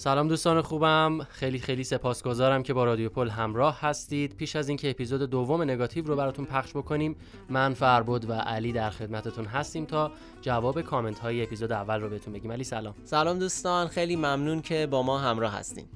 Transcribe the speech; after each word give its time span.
سلام 0.00 0.28
دوستان 0.28 0.62
خوبم. 0.62 1.26
خیلی 1.30 1.58
خیلی 1.58 1.84
سپاسگزارم 1.84 2.62
که 2.62 2.74
با 2.74 2.84
رادیو 2.84 3.08
پل 3.08 3.28
همراه 3.28 3.80
هستید. 3.80 4.36
پیش 4.36 4.56
از 4.56 4.68
اینکه 4.68 4.90
اپیزود 4.90 5.22
دوم 5.22 5.62
نگاتیو 5.62 6.06
رو 6.06 6.16
براتون 6.16 6.44
پخش 6.44 6.70
بکنیم 6.70 7.16
من 7.48 7.74
فربود 7.74 8.30
و 8.30 8.32
علی 8.32 8.72
در 8.72 8.90
خدمتتون 8.90 9.44
هستیم 9.44 9.84
تا 9.84 10.12
جواب 10.40 10.80
کامنت 10.80 11.18
های 11.18 11.42
اپیزود 11.42 11.72
اول 11.72 12.00
رو 12.00 12.08
بهتون 12.08 12.32
بگیم. 12.32 12.52
علی 12.52 12.64
سلام. 12.64 12.94
سلام 13.04 13.38
دوستان. 13.38 13.88
خیلی 13.88 14.16
ممنون 14.16 14.60
که 14.62 14.86
با 14.86 15.02
ما 15.02 15.18
همراه 15.18 15.52
هستیم. 15.52 15.88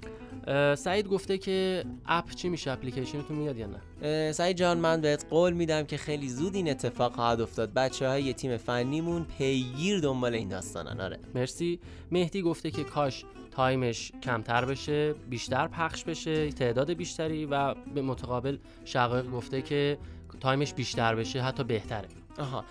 سعید 0.75 1.09
گفته 1.09 1.39
که 1.39 1.85
اپ 2.07 2.31
چی 2.31 2.49
میشه؟ 2.49 2.71
اپلیکیشنتون 2.71 3.37
میاد 3.37 3.57
یا 3.57 3.67
نه؟ 3.67 3.81
سعید 4.33 4.57
جان 4.57 4.79
من 4.79 5.01
بهت 5.01 5.27
قول 5.31 5.53
میدم 5.53 5.83
که 5.83 5.97
خیلی 5.97 6.29
زود 6.29 6.55
این 6.55 6.71
اتفاق 6.71 7.15
خواهد 7.15 7.41
افتاد. 7.41 7.73
بچه 7.75 8.09
های 8.09 8.33
تیم 8.33 8.57
فنیمون 8.57 9.27
پیگیر 9.39 10.01
دنبال 10.01 10.35
این 10.35 10.49
داستانن. 10.49 11.01
آره. 11.01 11.19
مرسی. 11.35 11.81
مهدی 12.11 12.43
گفته 12.43 12.71
که 12.71 12.85
کاش 12.85 13.25
time 13.51 13.92
ش 13.92 14.13
کمتر 14.23 14.65
بشه 14.65 15.13
بیشتر 15.13 15.69
پخش 15.69 16.05
بشه 16.05 16.53
تعداد 16.53 16.93
بیشتری 16.93 17.47
و 17.47 17.75
به 17.75 18.03
متقابل 18.03 18.57
شقایق 18.85 19.31
گفته 19.31 19.63
که 19.63 19.99
time 20.41 20.64
ش 20.64 20.75
بیشتر 20.75 21.15
بشه 21.15 21.43
حتی 21.43 21.65
بهتره. 21.65 22.09
آها. 22.39 22.65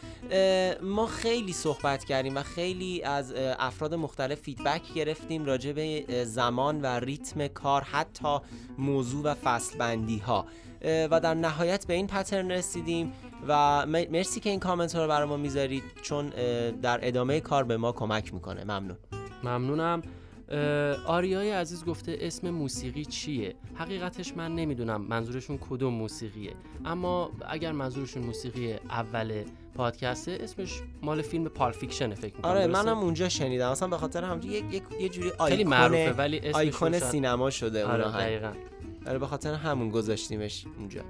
ما 0.82 1.06
خیلی 1.08 1.54
صحبت 1.54 2.04
کردیم 2.04 2.38
و 2.38 2.44
خیلی 2.44 3.04
از 3.04 3.34
افراد 3.60 3.94
مختلف 3.94 4.40
feedback 4.42 4.94
گرفتیم 4.94 5.46
راجع 5.46 5.72
به 5.72 6.06
زمان 6.26 6.82
و 6.82 6.86
ریتم 6.86 7.48
کار 7.48 7.82
حتی 7.82 8.38
موضوع 8.78 9.24
و 9.24 9.34
فصل 9.34 9.78
بندی 9.78 10.18
ها 10.18 10.46
و 10.84 11.20
در 11.20 11.34
نهایت 11.34 11.88
به 11.88 11.94
این 11.94 12.08
pattern 12.08 12.52
رسیدیم 12.52 13.14
و 13.48 13.86
مرسی 13.86 14.40
که 14.40 14.50
این 14.50 14.60
کامنت 14.60 14.96
ها 14.96 15.02
رو 15.02 15.08
برای 15.08 15.28
ما 15.28 15.38
می‌ذارید 15.38 15.84
چون 16.02 16.30
در 16.82 17.08
ادامه 17.08 17.40
کار 17.40 17.64
به 17.64 17.78
ما 17.78 17.92
کمک 17.92 18.34
می‌کنه. 18.34 18.64
ممنون. 18.64 18.98
ممنونم. 19.44 20.02
آریای 21.06 21.52
عزیز 21.52 21.86
گفته 21.86 22.18
اسم 22.22 22.50
موسیقی 22.50 23.06
چیه؟ 23.06 23.56
حقیقتش 23.76 24.38
من 24.38 24.56
نمی‌دونم 24.56 25.02
منظورشون 25.02 25.58
کدوم 25.70 25.94
موسیقیه. 25.94 26.54
اما 26.86 27.32
اگر 27.50 27.72
منظورشون 27.72 28.24
موسیقی 28.24 28.74
اول 28.74 29.44
پادکسته 29.76 30.38
اسمش 30.42 30.82
مال 31.02 31.22
فیلم 31.22 31.44
Pulp 31.44 31.72
Fiction 31.72 32.14
فکر 32.14 32.36
می‌کنم. 32.36 32.52
آره 32.52 32.68
منم 32.68 32.98
اونجا 32.98 33.30
شنیدم. 33.30 33.70
اصلا 33.70 33.88
به 33.88 33.98
خاطر 33.98 34.24
هم 34.24 34.40
یه, 34.44 34.64
یه 35.00 35.10
جوری 35.10 35.32
خیلی 35.48 35.64
معروفه 35.64 36.12
ولی 36.12 36.52
آیکون 36.52 37.00
سینما 37.00 37.50
شده 37.50 37.86
آره 37.86 38.04
دقیقاً. 38.04 38.52
آره 39.08 39.20
به 39.20 39.28
خاطر 39.28 39.54
همون 39.54 39.90
گذاشتیمش 39.90 40.66
اونجا. 40.78 41.02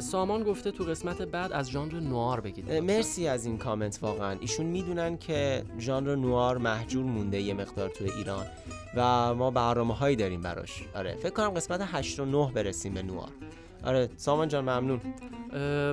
سامان 0.00 0.42
گفته 0.42 0.70
تو 0.70 0.84
قسمت 0.84 1.22
بعد 1.22 1.52
از 1.52 1.70
ژانر 1.70 2.00
نوآر 2.00 2.40
بگید. 2.40 2.72
مرسی 2.72 3.28
از 3.28 3.46
این 3.46 3.58
کامنت 3.58 3.98
واقعا. 4.02 4.36
ایشون 4.40 4.66
می‌دونن 4.66 5.18
که 5.18 5.64
ژانر 5.78 6.14
نوآر 6.14 6.58
مهجور 6.58 7.04
مونده 7.04 7.40
یه 7.40 7.54
مقدار 7.54 7.88
تو 7.88 8.04
ایران 8.04 8.46
و 8.94 9.34
ما 9.34 9.50
برنامه 9.50 9.94
هایی 9.94 10.16
داریم 10.16 10.40
براش. 10.40 10.82
آره 10.94 11.14
فکر 11.14 11.30
کنم 11.30 11.50
قسمت 11.50 11.80
8 11.84 12.20
و 12.20 12.24
9 12.24 12.52
برسیم 12.54 12.94
به 12.94 13.02
نوار. 13.02 13.30
آره 13.84 14.08
سامان 14.16 14.48
جان 14.48 14.64
ممنون. 14.64 15.00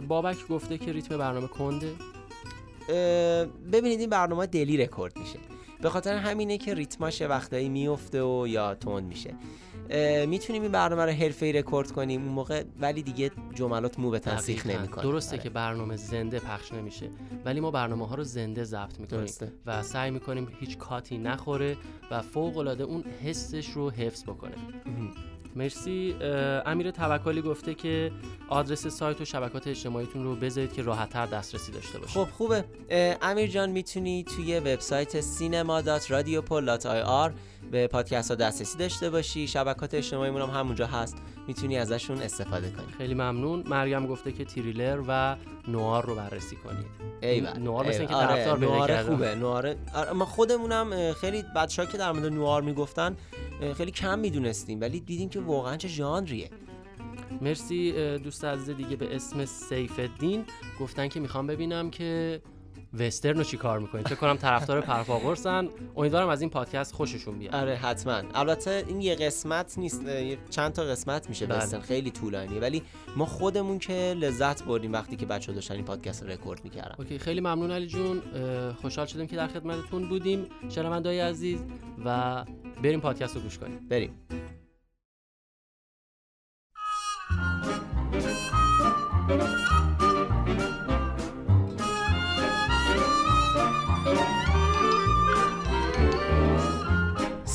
بابک 0.07 0.47
گفته 0.47 0.77
که 0.77 0.91
ریتم 0.91 1.17
برنامه 1.17 1.47
کنده. 1.47 1.91
ببینید 3.71 3.99
این 3.99 4.09
برنامه 4.09 4.45
دلی 4.45 4.77
رکورد 4.77 5.19
میشه. 5.19 5.39
به 5.85 5.89
خاطر 5.89 6.17
همینه 6.17 6.57
که 6.57 6.73
ریتماش 6.73 7.21
وقتایی 7.21 7.69
میفته 7.69 8.23
و 8.23 8.47
یا 8.47 8.75
تند 8.75 9.03
میشه. 9.03 9.35
می‌تونیم 10.25 10.61
این 10.61 10.71
برنامه 10.71 11.05
رو 11.05 11.11
حرفه‌ای 11.11 11.53
رکورد 11.53 11.91
کنیم 11.91 12.23
اون 12.23 12.31
موقع 12.31 12.63
ولی 12.79 13.03
دیگه 13.03 13.31
جملات 13.53 13.99
مو 13.99 14.09
به 14.09 14.19
تن 14.19 14.35
سیخ 14.35 14.65
نمی‌کنه. 14.65 15.03
درسته 15.03 15.35
آره. 15.35 15.43
که 15.43 15.49
برنامه 15.49 15.95
زنده 15.95 16.39
پخش 16.39 16.73
نمیشه 16.73 17.09
ولی 17.45 17.59
ما 17.59 17.71
برنامه 17.71 18.07
ها 18.07 18.15
رو 18.15 18.23
زنده 18.23 18.63
ضبط 18.63 18.99
می‌کنیم 18.99 19.33
و 19.65 19.83
سعی 19.83 20.11
می‌کنیم 20.11 20.47
هیچ 20.59 20.77
کاتی 20.77 21.17
نخوره 21.17 21.77
و 22.11 22.21
فوق 22.21 22.57
العاده 22.57 22.83
اون 22.83 23.03
حسش 23.23 23.69
رو 23.69 23.89
حفظ 23.89 24.23
بکنه. 24.23 24.55
مرسی. 25.55 26.15
امیر 26.65 26.91
توکلی 26.91 27.41
گفته 27.41 27.73
که 27.73 28.11
آدرس 28.49 28.87
سایت 28.87 29.21
و 29.21 29.25
شبکات 29.25 29.67
اجتماعیتون 29.67 30.23
رو 30.23 30.35
بذارید 30.35 30.73
که 30.73 30.81
راحتتر 30.81 31.25
دسترسی 31.25 31.71
داشته 31.71 31.99
باشید. 31.99 32.15
خب 32.15 32.27
خوبه. 32.31 32.65
امیر 33.21 33.47
جان 33.47 33.69
می‌تونی 33.69 34.23
توی 34.23 34.59
وبسایت 34.59 35.21
cinema.radiopol.ir 35.21 37.31
به 37.71 37.87
پادکست 37.87 38.31
ها 38.31 38.35
دسترسی 38.35 38.77
داشته 38.77 39.09
باشی. 39.09 39.47
شبکات 39.47 39.93
اجتماعیمون 39.93 40.41
هم 40.41 40.49
همونجا 40.49 40.87
هست. 40.87 41.17
می‌تونی 41.47 41.77
ازشون 41.77 42.21
استفاده 42.21 42.69
کنی. 42.69 42.85
خیلی 42.97 43.13
ممنون. 43.13 43.63
مریم 43.67 44.07
گفته 44.07 44.31
که 44.31 44.45
تریلر 44.45 45.03
و 45.07 45.35
نوار 45.67 46.05
رو 46.05 46.15
بررسی 46.15 46.55
کنید. 46.55 46.85
ایوه 47.21 47.59
نوار 47.59 47.87
مثل 47.87 47.99
اینکه 47.99 48.15
آره، 48.15 48.27
طرفدار 48.27 48.59
نوار 48.59 49.03
خوبه 49.03 49.35
نوار. 49.35 49.75
آره، 49.93 50.11
ما 50.11 50.25
خودمونم 50.25 51.13
خیلی 51.13 51.43
بچه‌ها 51.55 51.91
که 51.91 51.97
در 51.97 52.11
مورد 52.11 52.33
نوار 52.33 52.61
می‌گفتن 52.61 53.17
خیلی 53.77 53.91
کم 53.91 54.19
می‌دونستیم 54.19 54.81
ولی 54.81 54.99
دیدیم 54.99 55.29
که 55.29 55.39
واقعا 55.39 55.77
چه 55.77 55.87
ژانریه. 55.87 56.49
مرسی 57.41 57.91
دوست 58.17 58.45
عزیز 58.45 58.69
دیگه 58.75 58.95
به 58.95 59.15
اسم 59.15 59.45
سیف 59.45 59.99
الدین 59.99 60.45
گفتن 60.79 61.07
که 61.07 61.19
می‌خوام 61.19 61.47
ببینم 61.47 61.89
که 61.89 62.41
وسترن 62.99 63.37
رو 63.37 63.43
چی 63.43 63.57
کار 63.57 63.79
می‌کنید 63.79 64.07
فکر 64.07 64.15
کنم 64.15 64.37
طرفدار 64.37 64.81
پرپاگورسن 64.81 65.69
امیدوارم 65.95 66.29
از 66.29 66.41
این 66.41 66.49
پادکست 66.49 66.93
خوششون 66.93 67.39
بیاد. 67.39 67.55
آره 67.55 67.75
حتما. 67.75 68.21
البته 68.33 68.83
این 68.87 69.01
یه 69.01 69.15
قسمت 69.15 69.77
نیست 69.77 70.01
چند 70.49 70.73
تا 70.73 70.83
قسمت 70.83 71.29
میشه 71.29 71.45
بله. 71.45 71.57
وسترن. 71.57 71.81
خیلی 71.81 72.11
طولانی 72.11 72.59
ولی 72.59 72.83
ما 73.15 73.25
خودمون 73.25 73.79
که 73.79 73.93
لذت 73.93 74.63
بردیم 74.63 74.93
وقتی 74.93 75.15
که 75.15 75.25
بچه 75.25 75.53
داشتن 75.53 75.75
این 75.75 75.85
پادکست 75.85 76.23
رو 76.23 76.29
رکورد 76.29 76.63
می‌کردن. 76.63 76.95
OK 76.99 77.19
خیلی 77.19 77.39
ممنون 77.39 77.71
علی 77.71 77.87
جون. 77.87 78.21
خوشحال 78.81 79.05
شدیم 79.05 79.27
که 79.27 79.35
در 79.35 79.47
خدمتتون 79.47 80.09
بودیم. 80.09 80.45
شنوندای 80.69 81.19
عزیز 81.19 81.63
و 82.05 82.45
بریم 82.83 82.99
پادکست 82.99 83.35
رو 83.35 83.41
گوش 83.41 83.57
کنیم. 83.57 83.87
بریم. 83.89 84.27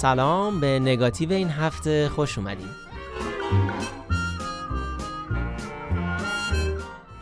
سلام 0.01 0.61
به 0.61 0.79
نگاتیو 0.79 1.33
این 1.33 1.51
هفته 1.51 2.09
خوش 2.09 2.39
اومدیم 2.39 2.71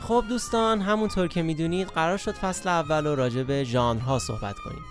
خب 0.00 0.24
دوستان 0.28 0.80
همونطور 0.80 1.28
که 1.28 1.42
می‌دونید 1.42 1.88
قرار 1.88 2.16
شد 2.16 2.32
فصل 2.32 2.68
اول 2.68 3.06
رو 3.06 3.14
راجع 3.14 3.42
به 3.42 3.64
ژانرها 3.64 4.18
صحبت 4.18 4.54
کنیم. 4.64 4.84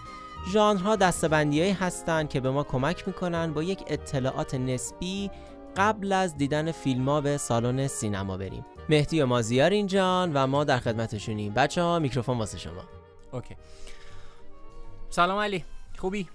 ژانرها 0.52 0.96
دستبندیهایی 0.96 1.72
هستند 1.72 2.30
که 2.30 2.40
به 2.40 2.52
ما 2.52 2.64
کمک 2.64 3.08
می‌کنن 3.08 3.53
با 3.53 3.64
یک 3.64 3.84
اطلاعات 3.88 4.56
نسبی 4.56 5.31
قبل 5.78 6.12
از 6.12 6.38
دیدن 6.38 6.72
فیلم 6.72 7.09
ها 7.09 7.22
به 7.22 7.38
سالن 7.38 7.88
سینما 7.88 8.38
بریم. 8.38 8.66
مهدی 8.90 9.22
و 9.22 9.26
مازیار 9.26 9.70
اینجان 9.70 10.31
و 10.34 10.47
ما 10.47 10.64
در 10.64 10.80
خدمتشونیم. 10.80 11.53
بچه 11.53 11.81
ها 11.81 12.00
میکروفون 12.00 12.38
واسه 12.38 12.58
شما. 12.58 12.84
اوکی. 13.31 13.56
سلام 15.09 15.40
علی. 15.40 15.64
خوبی؟ 15.97 16.30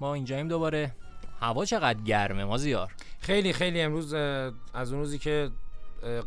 ما 0.00 0.14
اینجاییم 0.14 0.48
دوباره. 0.48 0.92
هوا 1.40 1.64
چقدر 1.64 2.00
گرمه 2.00 2.44
ما 2.44 2.56
زیار 2.56 2.92
خیلی 3.20 3.52
خیلی 3.52 3.80
امروز 3.80 4.14
از 4.14 4.92
اون 4.92 5.00
روزی 5.00 5.18
که 5.18 5.50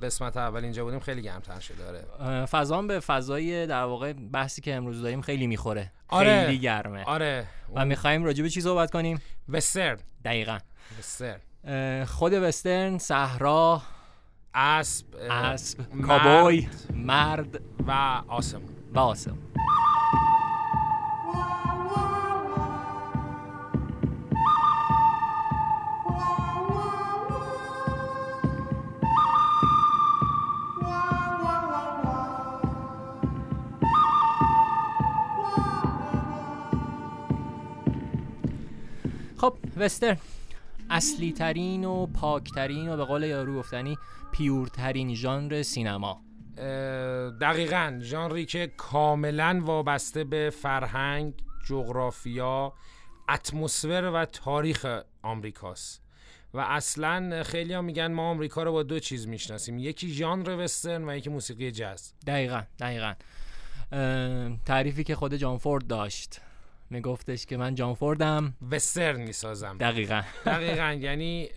قسمت 0.02 0.38
اول 0.38 0.64
اینجا 0.64 0.84
بودیم 0.84 1.00
خیلی 1.00 1.22
گرمتر 1.22 1.60
شده 1.60 2.06
آره. 2.20 2.46
فضا 2.46 2.82
به 2.82 3.00
فضای 3.00 3.68
در 3.68 3.84
واقع 3.84 4.14
بحثی 4.14 4.62
که 4.62 4.76
امروز 4.76 5.02
داریم 5.02 5.22
خیلی 5.22 5.48
می‌خوره. 5.48 5.92
آره. 6.08 6.46
خیلی 6.46 6.60
گرمه. 6.60 7.04
آره. 7.04 7.46
و 7.76 7.86
می‌خوایم 7.86 8.24
راجع 8.24 8.44
به 8.44 8.50
چی 8.50 8.62
صحبت 8.62 8.92
کنیم؟ 8.92 9.22
وسترن. 9.50 9.98
دقیقا. 10.26 10.58
وسترن. 11.00 12.06
خود 12.06 12.34
وسترن 12.34 12.98
صحرا 12.98 13.82
اسب 14.54 15.06
اسب 15.30 16.02
کابوی 16.08 16.68
مرد 16.94 17.62
و 17.88 17.92
آسم 18.28 18.62
و 18.94 19.00
آسم 19.00 19.38
وسترن 39.80 40.18
اصلی 40.90 41.32
ترین 41.32 41.86
و 41.86 42.06
پاک 42.06 42.52
ترین 42.56 42.90
و 42.90 42.98
به 42.98 43.06
قول 43.06 43.24
یارو 43.24 43.60
گفتنی 43.60 43.98
پیورترین 44.32 45.16
ژانر 45.16 45.64
سینما. 45.64 46.22
دقیقا 47.42 48.00
ژانری 48.02 48.46
که 48.46 48.68
کاملا 48.78 49.62
وابسته 49.64 50.24
به 50.24 50.50
فرهنگ 50.62 51.34
جغرافیا 51.68 52.74
اتمسفر 53.30 54.12
و 54.14 54.26
تاریخ 54.26 55.02
آمریکاست. 55.22 56.02
و 56.54 56.60
اصلا 56.60 57.44
خیلی 57.44 57.74
ها 57.74 57.82
میگن 57.82 58.14
ما 58.14 58.30
آمریکا 58.30 58.64
رو 58.64 58.72
با 58.72 58.84
دو 58.84 59.00
چیز 59.00 59.28
می‌شناسیم. 59.28 59.80
یکی 59.80 60.14
ژانر 60.14 60.50
وسترن 60.50 61.10
و 61.10 61.18
یکی 61.18 61.30
موسیقی 61.30 61.72
جاز. 61.72 62.14
دقیقا 62.28 62.64
دقیقا. 62.80 63.14
تعریفی 64.66 65.04
که 65.04 65.16
خود 65.16 65.36
جان 65.36 65.58
فورد 65.58 65.88
داشت. 65.88 66.42
میگفتش 66.90 67.46
که 67.46 67.58
من 67.58 67.76
جان 67.76 67.94
فوردم 67.94 68.54
وسترن 68.72 69.22
می‌سازم. 69.22 69.78
دقیقا. 69.78 70.22
دقیقا. 70.46 70.98
یعنی 71.00 71.50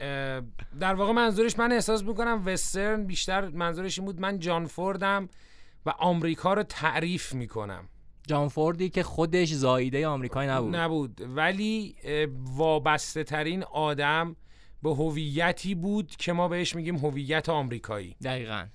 در 0.81 0.95
واقع 0.95 1.13
منظورش 1.13 1.59
من 1.59 1.73
احساس 1.73 2.03
می‌کنم 2.03 2.43
وسترن 2.47 3.05
بیشتر 3.05 3.49
منظورش 3.49 3.99
این 3.99 4.07
بود 4.07 4.21
من 4.21 4.39
جان 4.39 4.67
فوردم 4.67 5.29
و 5.87 5.91
آمریکا 5.91 6.55
رو 6.55 6.63
تعریف 6.63 7.35
می‌کنم. 7.35 7.89
جان 8.27 8.49
فوردی 8.49 8.89
که 8.89 9.03
خودش 9.03 9.53
زاییده 9.53 10.07
آمریکایی 10.07 10.51
نبود. 10.51 10.77
نبود. 10.77 11.21
ولی 11.37 11.95
وابسته 12.57 13.25
ترین 13.25 13.63
آدم 13.63 14.37
به 14.83 14.95
هویتی 14.95 15.75
بود 15.75 16.17
که 16.17 16.33
ما 16.33 16.49
بهش 16.49 16.77
میگیم 16.77 16.97
هویت 16.97 17.49
آمریکایی. 17.49 18.17
دقیقا. 18.25 18.67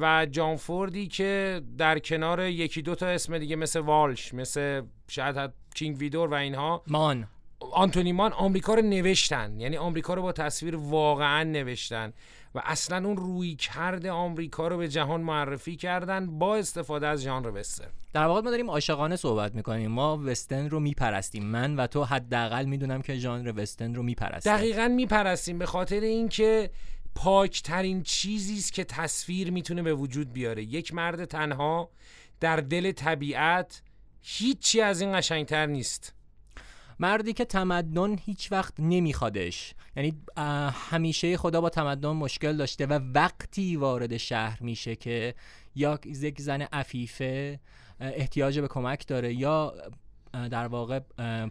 و 0.00 0.26
جان 0.30 0.56
فوردی 0.56 1.08
که 1.08 1.62
در 1.78 1.98
کنار 1.98 2.40
یکی 2.40 2.82
دو 2.82 2.94
تا 2.94 3.06
اسم 3.06 3.38
دیگه 3.38 3.56
مثل 3.56 3.80
والش 3.80 4.34
مثل 4.34 4.82
شاید 5.08 5.50
کینگ 5.74 5.98
ویدور 5.98 6.28
و 6.28 6.34
اینها. 6.34 6.82
مان. 6.86 7.26
آنتونی 7.72 8.12
مان 8.12 8.32
آمریکا 8.32 8.74
رو 8.74 8.82
نوشتن 8.82 9.60
یعنی 9.60 9.76
آمریکا 9.76 10.14
رو 10.14 10.22
با 10.22 10.32
تصویر 10.32 10.76
واقعا 10.76 11.44
نوشتن 11.44 12.12
و 12.54 12.60
اصلا 12.64 13.08
اون 13.08 13.16
روی 13.16 13.54
کرده 13.54 14.10
آمریکا 14.10 14.68
رو 14.68 14.76
به 14.76 14.88
جهان 14.88 15.20
معرفی 15.20 15.76
کردن 15.76 16.38
با 16.38 16.56
استفاده 16.56 17.06
از 17.06 17.22
ژانر 17.22 17.50
وسترن. 17.50 17.88
در 18.12 18.26
واقع 18.26 18.40
ما 18.40 18.50
داریم 18.50 18.70
عاشقانه 18.70 19.16
صحبت 19.16 19.54
می‌کنیم. 19.54 19.90
ما 19.90 20.20
وسترن 20.24 20.70
رو 20.70 20.80
میپرستیم. 20.80 21.44
من 21.44 21.76
و 21.76 21.86
تو 21.86 22.04
حداقل 22.04 22.64
می‌دونم 22.64 23.02
که 23.02 23.14
ژانر 23.14 23.52
وسترن 23.56 23.94
رو 23.94 24.02
میپرستیم. 24.02 24.56
دقیقا 24.56 24.88
میپرستیم. 24.88 25.58
به 25.58 25.66
خاطر 25.66 26.00
اینکه 26.00 26.70
پاکترین 27.14 28.02
چیزی 28.02 28.56
است 28.56 28.72
که 28.72 28.84
تصویر 28.84 29.50
می‌تونه 29.50 29.82
به 29.82 29.94
وجود 29.94 30.32
بیاره. 30.32 30.62
یک 30.62 30.94
مرد 30.94 31.24
تنها 31.24 31.90
در 32.40 32.56
دل 32.56 32.92
طبیعت 32.92 33.82
هیچی 34.22 34.80
از 34.80 35.00
این 35.00 35.18
قشنگتر 35.18 35.66
نیست. 35.66 36.14
مردی 36.98 37.32
که 37.32 37.44
تمدن 37.44 38.18
هیچ 38.18 38.52
وقت 38.52 38.74
نمیخوادش. 38.78 39.74
یعنی 39.96 40.22
همیشه 40.72 41.36
خدا 41.36 41.60
با 41.60 41.68
تمدن 41.68 42.08
مشکل 42.08 42.56
داشته 42.56 42.86
و 42.86 42.92
وقتی 43.14 43.76
وارد 43.76 44.16
شهر 44.16 44.62
میشه 44.62 44.96
که 44.96 45.34
یا 45.74 45.98
یک 46.04 46.40
زن 46.40 46.62
عفیفه 46.62 47.60
احتیاج 48.00 48.58
به 48.58 48.68
کمک 48.68 49.06
داره 49.06 49.34
یا 49.34 49.74
در 50.50 50.66
واقع 50.66 51.00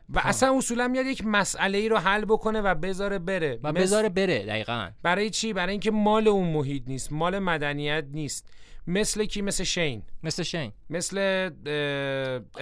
و 0.09 0.19
اصلا 0.23 0.57
اصولا 0.57 0.87
میاد 0.87 1.05
یک 1.05 1.25
مسئله 1.25 1.77
ای 1.77 1.89
رو 1.89 1.97
حل 1.97 2.25
بکنه 2.25 2.61
و 2.61 2.75
بذاره 2.75 3.19
بره. 3.19 3.59
و 3.63 3.73
بذاره 3.73 4.09
بره 4.09 4.45
دقیقا. 4.45 4.89
برای 5.03 5.29
چی؟ 5.29 5.53
برای 5.53 5.71
اینکه 5.71 5.91
مال 5.91 6.27
اون 6.27 6.53
محیط 6.53 6.83
نیست 6.87 7.11
مال 7.11 7.39
مدنیت 7.39 8.05
نیست. 8.11 8.53
مثل 8.87 9.25
کی؟ 9.25 9.41
مثل 9.41 9.63
شین. 9.63 10.03
مثل 10.23 10.43
شین. 10.43 10.71
مثل 10.89 11.49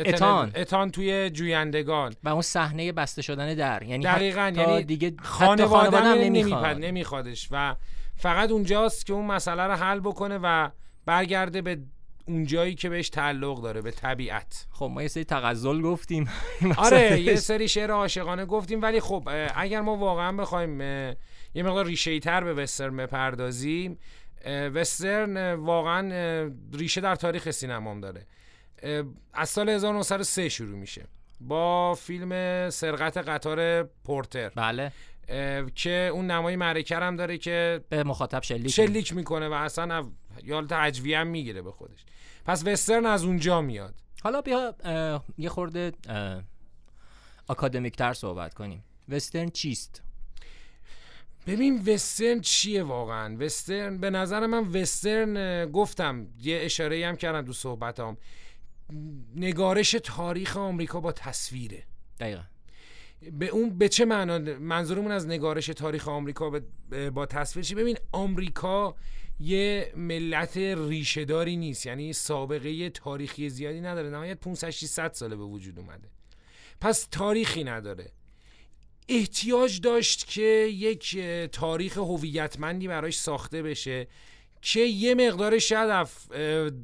اتان. 0.06 0.52
اتان 0.56 0.92
توی 0.92 1.30
جویندگان. 1.30 2.14
و 2.24 2.30
اون 2.30 2.42
صحنه 2.42 2.92
بسته 2.92 3.22
شدن 3.22 3.54
در. 3.54 3.84
یعنی 3.84 4.04
دقیقا 4.04 4.54
یعنی 4.56 4.84
دیگه 4.84 5.14
خانواده 5.22 5.98
هم 5.98 6.18
نمی‌خواد. 6.18 6.78
نمیخوادش. 6.78 7.48
و 7.52 7.76
فقط 8.16 8.52
اونجاست 8.52 9.06
که 9.06 9.14
اون 9.14 9.26
مسئله 9.26 9.64
رو 9.64 9.74
حل 9.74 10.00
بکنه 10.00 10.40
و 10.44 10.70
برگرده 11.06 11.62
به 11.62 11.78
اون 12.28 12.46
جایی 12.46 12.76
که 12.76 12.90
بهش 12.90 13.10
تعلق 13.10 13.62
داره 13.62 13.82
به 13.82 13.92
طبیعت. 13.92 14.66
خب 14.72 14.92
ما 14.94 15.02
یه 15.02 15.08
سری 15.08 15.24
تغزل 15.24 15.82
گفتیم. 15.82 16.30
آره 16.78 17.22
یه 17.22 17.36
سری 17.36 17.68
شعر 17.68 17.92
عاشقانه 17.92 18.46
گفتیم 18.46 18.82
ولی 18.82 19.00
خب 19.00 19.30
اگر 19.56 19.82
ما 19.82 19.96
واقعا 19.96 20.32
بخوایم 20.32 20.82
یه 20.82 21.64
مقدار 21.64 21.86
ریشه 21.86 22.20
تر 22.20 22.44
به 22.44 22.54
وسترن 22.54 22.98
بپردازیم 22.98 24.00
وسترن 24.74 25.54
واقعا 25.54 26.52
ریشه 26.74 27.02
در 27.02 27.16
تاریخ 27.16 27.52
سینمام 27.52 28.02
داره. 28.02 28.26
از 29.34 29.50
سال 29.50 29.70
1903 29.70 30.50
شروع 30.50 30.78
میشه. 30.78 31.06
با 31.42 31.96
فیلم 31.96 32.70
سرقت 32.70 33.18
قطار 33.18 33.84
پورتر. 33.84 34.50
بله. 34.50 34.92
که 35.76 36.10
اون 36.14 36.32
نمای 36.32 36.56
معرکه 36.56 36.96
هم 36.96 37.16
داره 37.16 37.38
که 37.38 37.82
به 37.90 38.04
مخاطب 38.04 38.44
شلیک 38.44 38.72
شلیک 38.72 39.14
می‌کنه 39.14 39.48
و 39.48 39.54
اصلا 39.54 40.06
یالت 40.44 40.74
عجویه 40.74 41.20
هم 41.20 41.28
می‌گیره 41.28 41.62
به 41.62 41.72
خودش. 41.72 42.06
پس 42.48 42.68
وسترن 42.68 43.06
از 43.06 43.24
اونجا 43.24 43.62
میاد. 43.62 43.96
حالا 44.24 44.42
بیا 44.42 44.76
یه 45.38 45.50
خورده 45.50 45.92
اکادمیک 47.50 47.96
تر 47.96 48.14
صحبت 48.14 48.54
کنیم. 48.54 48.84
وسترن 49.10 49.50
چیست؟ 49.50 50.02
ببین 51.48 51.84
وسترن 51.88 52.42
چیه 52.42 52.84
واقعا؟ 52.84 53.38
وسترن 53.40 53.98
به 53.98 54.10
نظر 54.10 54.46
من 54.46 54.68
وسترن 54.68 55.66
گفتم 55.72 56.28
یه 56.42 56.60
اشاره 56.62 57.08
هم 57.08 57.16
کردم 57.16 57.42
دو 57.42 57.54
صحبتام. 57.54 58.18
نگارش 59.36 59.92
تاریخ 59.92 60.58
آمریکا 60.58 61.00
با 61.00 61.12
تصویره. 61.12 61.84
دقیقا. 62.20 62.44
به 63.32 63.48
اون 63.48 63.78
به 63.78 63.90
چه 63.90 64.06
معنا؟ 64.06 64.38
منظورمون 64.60 65.12
از 65.12 65.28
نگارش 65.28 65.66
تاریخ 65.66 66.08
آمریکا 66.08 66.62
با 67.14 67.26
تصویر 67.26 67.66
چی؟ 67.66 67.76
ببین 67.76 67.98
آمریکا 68.12 68.96
یه 69.40 69.94
ملت 69.96 70.58
ریشهداری 70.58 71.58
نیست 71.58 71.86
یعنی 71.86 72.14
سابقه 72.14 72.90
تاریخی 72.90 73.50
زیادی 73.50 73.82
نداره. 73.82 74.10
نهایت 74.10 74.40
500 74.40 74.70
600 74.70 75.14
ساله 75.14 75.36
به 75.36 75.44
وجود 75.44 75.80
اومده. 75.80 76.10
پس 76.82 77.08
تاریخی 77.12 77.64
نداره. 77.64 78.12
احتیاج 79.10 79.82
داشت 79.82 80.28
که 80.28 80.42
یک 80.72 81.20
تاریخ 81.52 81.98
هویتمندی 81.98 82.88
براش 82.88 83.20
ساخته 83.20 83.64
بشه 83.64 84.08
که 84.62 84.80
یه 84.80 85.16
مقدار 85.16 85.60
شاید 85.60 86.08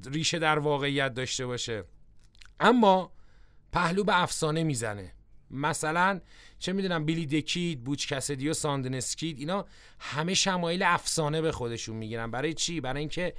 ریشه 0.05 0.39
در 0.39 0.59
واقعیت 0.59 1.13
داشته 1.13 1.45
باشه. 1.45 1.83
اما 2.59 3.11
پهلو 3.71 4.03
به 4.03 4.21
افسانه 4.21 4.63
می‌زنه. 4.63 5.12
مثلا 5.53 6.21
چه 6.59 6.73
می‌دونم 6.73 7.05
بیلی 7.05 7.41
دکید 7.41 7.83
بوچ 7.83 8.07
کسدی 8.07 8.49
و 8.49 8.53
ساندنسکید 8.53 9.39
اینا 9.39 9.65
همه 9.99 10.33
شمایل 10.33 10.83
افسانه 10.83 11.41
به 11.41 11.51
خودشون 11.51 11.95
می‌گیرن. 11.95 12.31
برای 12.31 12.53
چی؟ 12.53 12.81
برای 12.81 12.99
اینکه 12.99 13.33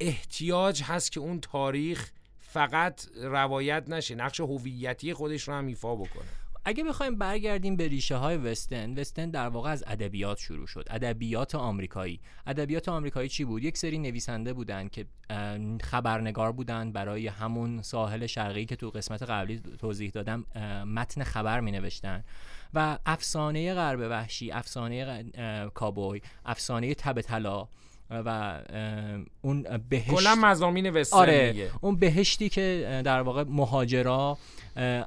احتیاج 0.00 0.82
هست 0.82 1.12
که 1.12 1.20
اون 1.20 1.40
تاریخ 1.40 2.10
فقط 2.40 3.06
روایت 3.16 3.84
نشه 3.88 4.14
نقش 4.14 4.40
هویتی 4.40 5.14
خودش 5.14 5.48
رو 5.48 5.54
هم 5.54 5.66
ایفا 5.66 5.96
بکنه. 5.96 6.43
اگه 6.64 6.84
بخوایم 6.84 7.18
برگردیم 7.18 7.76
به 7.76 7.88
ریشه 7.88 8.16
های 8.16 8.36
وستن 8.36 8.98
وستن 8.98 9.30
در 9.30 9.48
واقع 9.48 9.70
از 9.70 9.84
ادبیات 9.86 10.38
شروع 10.38 10.66
شد. 10.66 10.86
ادبیات 10.90 11.54
آمریکایی. 11.54 12.20
ادبیات 12.46 12.88
آمریکایی 12.88 13.28
چی 13.28 13.44
بود؟ 13.44 13.64
یک 13.64 13.78
سری 13.78 13.98
نویسنده 13.98 14.52
بودن 14.52 14.88
که 14.88 15.06
خبرنگار 15.82 16.52
بودن 16.52 16.92
برای 16.92 17.26
همون 17.26 17.82
ساحل 17.82 18.26
شرقی 18.26 18.64
که 18.64 18.76
تو 18.76 18.90
قسمت 18.90 19.22
قبلی 19.22 19.60
توضیح 19.78 20.10
دادم 20.10 20.44
متن 20.86 21.24
خبر 21.24 21.60
می 21.60 21.72
نوشتن 21.72 22.24
و 22.74 22.98
افسانه 23.06 23.74
غرب 23.74 24.00
وحشی 24.10 24.50
افسانه 24.50 25.24
کابوی 25.74 26.20
افسانه 26.44 26.94
تب 26.94 27.20
طلا 27.20 27.68
و 28.10 28.60
اون 29.42 29.66
بهشت 29.88 30.10
کلا 30.10 30.34
مزامین 30.34 30.90
وسترن 30.90 31.20
آره 31.20 31.70
اون 31.80 31.96
بهشتی 31.96 32.48
که 32.48 33.02
در 33.04 33.20
واقع 33.20 33.44
مهاجرا 33.48 34.38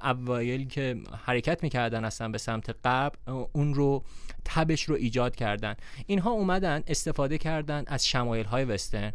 اوایل 0.04 0.68
که 0.68 0.98
حرکت 1.26 1.64
می‌کردن 1.64 2.06
اصلا 2.06 2.30
به 2.30 2.38
سمت 2.38 2.76
قبل 2.86 3.16
اون 3.54 3.74
رو 3.74 4.04
تبش 4.46 4.84
رو 4.84 4.96
ایجاد 4.96 5.36
کردن. 5.36 5.76
اینها 6.06 6.32
اومدن 6.32 6.84
استفاده 6.88 7.38
کردن 7.38 7.84
از 7.88 8.08
شمایل 8.08 8.46
های 8.46 8.66
وسترن 8.66 9.14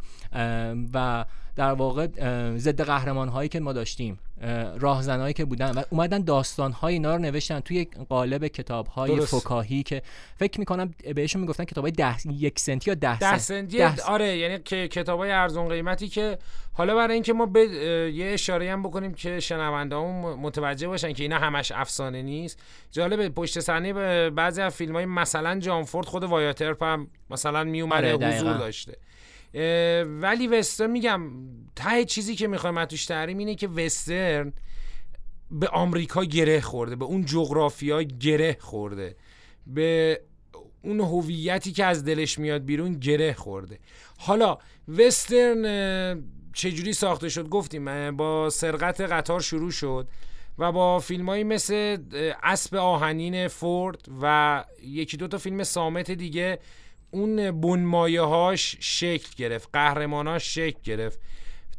و 0.95 1.25
در 1.57 1.73
واقع 1.73 2.07
ضد 2.57 2.83
قهرمان 2.83 3.29
هایی 3.29 3.49
که 3.49 3.61
ما 3.61 3.73
داشتیم. 3.73 4.19
راهزنایی 4.79 5.35
که 5.35 5.45
بودن 5.45 5.71
و 5.71 5.83
اومدن 5.91 6.23
داستان 6.23 6.73
های 6.73 6.93
اینا 6.93 7.17
رو 7.17 7.23
نوشتن 7.23 7.61
توی 7.61 7.85
قالب 8.09 8.47
کتاب 8.47 8.87
های 8.87 9.21
فکاهی 9.21 9.83
که 9.83 10.03
فکر 10.37 10.61
می‌کنم 10.61 10.95
بهشون 11.15 11.41
می‌گفتن 11.41 11.65
کتاب 11.65 11.85
های 11.85 11.93
ده 11.93 12.27
یک 12.27 12.59
سنتی 12.59 12.91
یا 12.91 12.95
ده, 12.95 13.19
ده 13.19 13.39
سنتی 13.39 13.79
ده 13.79 14.03
آره 14.03 14.37
یعنی 14.37 14.59
که 14.59 14.89
کتاب 14.89 15.19
های 15.19 15.31
ارزون 15.31 15.69
قیمتی 15.69 16.09
که 16.09 16.39
حالا 16.73 16.95
برای 16.95 17.15
اینکه 17.15 17.33
ما 17.33 17.47
به 17.47 17.61
یه 18.15 18.33
اشاره 18.33 18.73
هم 18.73 18.83
بکنیم 18.83 19.15
که 19.15 19.41
شنونده 19.41 19.97
هم 19.97 20.35
متوجه 20.35 20.89
باشن 20.89 21.13
که 21.13 21.23
اینا 21.23 21.39
همش 21.39 21.73
افسانه 21.73 22.23
نیست. 22.23 22.59
جالب 22.91 23.29
پشت 23.29 23.61
صحنه 23.61 24.31
بعضی 24.31 24.63
از 24.63 24.75
فیلم 24.75 24.97
های 24.97 25.07
مثلا 25.07 25.59
جانفورد 25.59 26.07
خود 26.07 26.25
وایاترپ 26.25 26.83
هم 26.83 27.09
مثلا 27.31 27.65
می 27.65 27.81
اومده 27.81 28.15
آره 28.15 28.37
حضور 28.37 28.57
داشته. 28.57 28.97
ولی 30.05 30.47
وسترن 30.47 30.91
میگم 30.91 31.31
ته 31.77 32.05
چیزی 32.05 32.37
که 32.37 32.47
می‌خوایم 32.47 32.85
توش 32.85 33.07
تحریم 33.07 33.39
اینه 33.39 33.55
که 33.55 33.69
وسترن 33.69 34.53
به 35.51 35.69
آمریکا 35.69 36.25
گره 36.25 36.61
خورده 36.61 36.97
به 36.97 37.05
اون 37.05 37.25
جغرافیا 37.25 38.03
گره 38.03 38.57
خورده 38.61 39.17
به 39.67 40.21
اون 40.83 41.01
هویتی 41.01 41.73
که 41.73 41.85
از 41.85 42.05
دلش 42.05 42.39
میاد 42.39 42.65
بیرون 42.65 42.93
گره 42.93 43.33
خورده. 43.33 43.79
حالا 44.19 44.59
وسترن 44.89 46.23
چجوری 46.53 46.93
ساخته 46.93 47.29
شد؟ 47.29 47.49
گفتیم 47.49 48.17
با 48.17 48.51
سرقت 48.51 49.01
قطار 49.01 49.41
شروع 49.41 49.71
شد 49.71 50.09
و 50.59 50.73
با 50.73 50.99
فیلمایی 50.99 51.45
مثل 51.45 51.99
اسب 52.43 52.75
آهنین 52.75 53.49
فورد 53.49 54.09
و 54.23 54.65
یکی 54.83 55.17
دو 55.17 55.29
تا 55.29 55.39
فیلم 55.39 55.65
سامت 55.65 56.11
دیگه 56.11 56.59
اون 57.13 57.61
بنمایه 57.61 58.21
هاش 58.23 58.77
شکل 58.81 59.29
گرفت 59.37 59.69
قهرماناش 59.73 60.55
شکل 60.55 60.81
گرفت. 60.85 61.21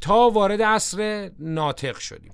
تا 0.01 0.29
وارد 0.29 0.61
عصر 0.61 1.31
ناطق 1.39 1.97
شدیم. 1.97 2.33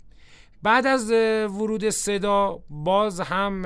بعد 0.63 0.88
از 0.88 1.12
ورود 1.51 1.89
صدا 1.89 2.63
باز 2.70 3.22
هم 3.22 3.65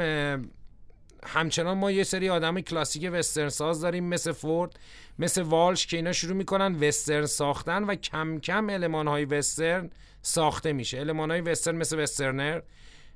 همچنان 1.26 1.78
ما 1.78 1.92
یه 1.92 2.04
سری 2.04 2.30
آدم 2.30 2.62
کلاسیک 2.62 3.10
وسترن 3.14 3.50
ساز 3.50 3.82
داریم 3.82 4.04
مثل 4.04 4.32
فورد 4.32 4.80
مثل 5.20 5.42
والش 5.42 5.88
که 5.88 5.98
اینا 5.98 6.12
شروع 6.12 6.36
می‌کنن 6.36 6.76
وسترن 6.76 7.26
ساختن 7.26 7.84
و 7.84 7.96
کم 7.96 8.40
کم 8.40 8.70
علمان 8.70 9.08
های 9.08 9.26
وسترن 9.26 9.90
ساخته 10.22 10.74
میشه. 10.74 10.98
علمان 10.98 11.32
های 11.32 11.42
وسترن 11.42 11.76
مثل 11.76 12.00
وسترنر 12.00 12.62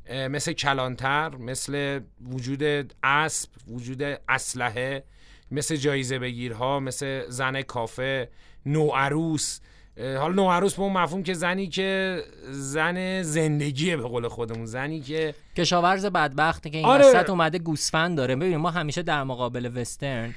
مثل 0.10 0.54
کلانتر 0.54 1.36
مثل 1.36 2.00
وجود 2.32 2.94
اسب 3.04 3.50
وجود 3.68 4.04
اسلحه. 4.30 5.04
مثل 5.52 5.76
جایزه 5.76 6.20
بگیرها 6.20 6.80
مثل 6.80 7.30
زن 7.30 7.62
کافه 7.62 8.30
نوعروس 8.66 9.60
حالا 9.98 10.34
نوعروس 10.34 10.74
به 10.74 10.82
اون 10.82 10.94
مفهوم 10.94 11.24
که 11.24 11.34
زنی 11.34 11.68
که 11.68 12.22
زن 12.50 13.22
زندگیه 13.22 13.98
به 13.98 14.04
قول 14.04 14.28
خودمون 14.28 14.66
زنی 14.66 15.02
که 15.02 15.34
کشاورز 15.58 16.06
بدبخته 16.06 16.70
که 16.70 16.78
این 16.78 16.88
آره. 16.88 17.30
اومده 17.30 17.60
گوسفند 17.60 18.18
داره 18.18 18.36
ببینیم 18.36 18.60
ما 18.60 18.70
همیشه 18.72 19.02
در 19.02 19.24
مقابل 19.24 19.72
وسترن 19.76 20.34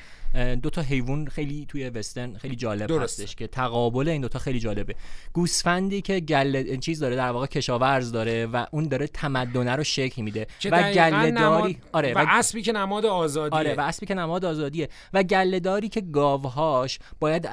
دو 0.63 0.71
تا 0.71 0.83
حیوان 0.83 1.27
خیلی 1.27 1.67
توی 1.69 1.89
وسترن 1.89 2.37
خیلی 2.37 2.57
جالب 2.57 2.87
درست. 2.87 3.21
هستش 3.21 3.37
که 3.37 3.47
تقابل 3.47 4.09
این 4.09 4.21
دوتا 4.21 4.39
خیلی 4.39 4.61
جالبه. 4.61 4.95
گوسفندی 5.33 6.01
که 6.01 6.21
گله 6.21 6.77
چیز 6.77 7.01
داره 7.01 7.17
در 7.17 7.31
واقع 7.31 7.47
کشاورز 7.47 8.13
داره 8.13 8.47
و 8.47 8.67
اون 8.71 8.89
داره 8.89 9.07
تمدنه 9.07 9.77
رو 9.77 9.85
شکل 9.85 10.23
میده 10.23 10.47
و 10.71 10.93
گله 10.93 11.31
داری 11.31 11.79
آره 11.93 12.15
و, 12.15 12.25
اسبی 12.29 12.63
که 12.63 12.73
نماد 12.73 13.07
آزادیه. 13.07 13.59
آره 13.59 13.75
و 13.75 13.81
اسبی 13.81 14.07
که 14.07 14.15
نماد 14.15 14.45
آزادیه. 14.45 14.89
و 15.13 15.23
گله 15.23 15.61
داری 15.61 15.89
که 15.89 16.01
گاوهاش 16.01 16.99
باید 17.21 17.49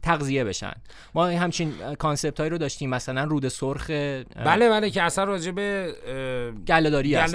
تغذیه 0.00 0.44
بشن. 0.44 0.72
ما 1.14 1.26
همچین 1.26 1.72
کانسپت 1.98 2.38
هایی 2.40 2.50
رو 2.50 2.58
داشتیم 2.58 2.90
مثلا 2.90 3.24
رود 3.24 3.48
سرخ 3.48 3.90
بله 3.90 4.68
بله 4.68 4.90
که 4.90 5.02
اصلا 5.02 5.24
راجع 5.24 5.50
به 5.50 5.94
گله 6.68 6.90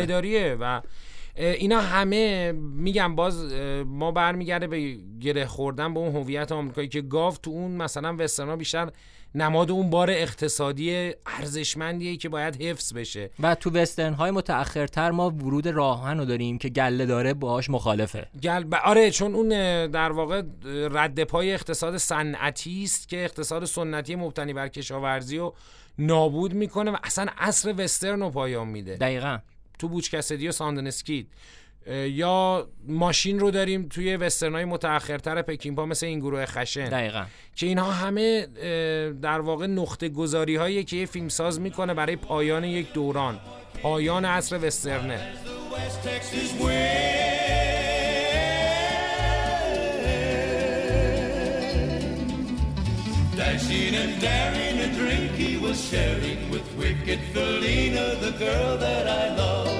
داریه 0.06 0.58
و 0.60 0.82
اینا 1.36 1.82
همه 1.82 2.52
میگم 2.52 3.16
باز 3.16 3.54
ما 3.86 4.12
برمیگرده 4.12 4.68
به 4.68 4.98
گره 5.22 5.46
خوردن 5.46 5.94
به 5.94 6.00
اون 6.00 6.16
هویت 6.16 6.52
آمریکایی 6.52 6.88
که 6.88 7.02
گاو 7.02 7.34
تو 7.44 7.52
اون 7.52 7.72
مثلا 7.72 8.16
وسترنا 8.20 8.56
بیشتر 8.56 8.92
نماد 9.36 9.72
اون 9.72 9.90
بار 9.90 10.10
اقتصادی 10.12 11.12
ارزشمندیه 11.26 12.18
که 12.18 12.30
باید 12.30 12.62
حفظ 12.62 12.94
بشه. 12.94 13.30
و 13.40 13.56
تو 13.56 13.70
وسترن 13.70 14.14
های 14.14 14.32
متأخرتر 14.32 15.12
ما 15.12 15.30
ورود 15.30 15.68
راهن 15.68 16.18
رو 16.18 16.26
داریم 16.26 16.58
که 16.58 16.70
گله 16.70 17.06
داره 17.06 17.34
باهاش 17.34 17.70
مخالفه. 17.70 18.28
گل 18.44 18.64
آره 18.84 19.12
چون 19.12 19.36
اون 19.36 19.48
در 19.88 20.12
واقع 20.12 20.44
رد 20.92 21.24
پای 21.24 21.54
اقتصاد 21.54 21.98
صنعتی 21.98 22.84
است 22.84 23.10
که 23.10 23.24
اقتصاد 23.24 23.66
سنتی 23.66 24.16
مبتنی 24.16 24.54
بر 24.54 24.68
کشاورزی 24.68 25.38
رو 25.38 25.56
نابود 25.98 26.54
می‌کنه 26.54 26.92
و 26.92 26.98
اصلا 27.04 27.26
عصر 27.38 27.74
وسترن 27.78 28.20
رو 28.20 28.30
پایان 28.30 28.68
میده. 28.68 28.96
دقیقا. 28.96 29.38
تو 29.82 29.88
بوچ 29.88 30.10
کسدی 30.10 30.48
و 30.48 30.52
ساندنسکید 30.52 31.28
یا 32.08 32.68
ماشین 32.88 33.40
رو 33.40 33.52
داریم 33.52 33.88
توی 33.90 34.16
وسترنای 34.16 34.66
متأخرتر 34.66 35.42
پکینپا 35.42 35.86
مثل 35.86 36.06
این 36.06 36.20
گروه 36.20 36.46
خشن. 36.46 36.90
دقیقا. 36.90 37.24
که 37.56 37.66
اینها 37.66 37.92
همه 37.92 38.48
در 39.22 39.40
واقع 39.40 39.68
نقطه 39.68 40.10
گذاری 40.10 40.56
هایی 40.56 40.84
که 40.84 40.98
یه 40.98 41.06
فیلمساز 41.06 41.60
می‌کنه 41.60 41.94
برای 41.94 42.16
پایان 42.16 42.64
یک 42.64 42.94
دوران. 42.94 43.40
پایان 43.82 44.26
عصر 44.26 44.68
وسترنه. 44.68 45.20
Dashing 53.38 53.96
and 54.04 54.14
daring 54.28 54.78
a 54.88 54.90
drink 55.00 55.32
he 55.46 55.52
was 55.66 55.78
sharing 55.92 56.40
with 56.54 56.68
wicked 56.82 57.20
Felina, 57.34 58.06
the 58.26 58.34
girl 58.44 58.72
that 58.86 59.06
I 59.22 59.24
love. 59.40 59.71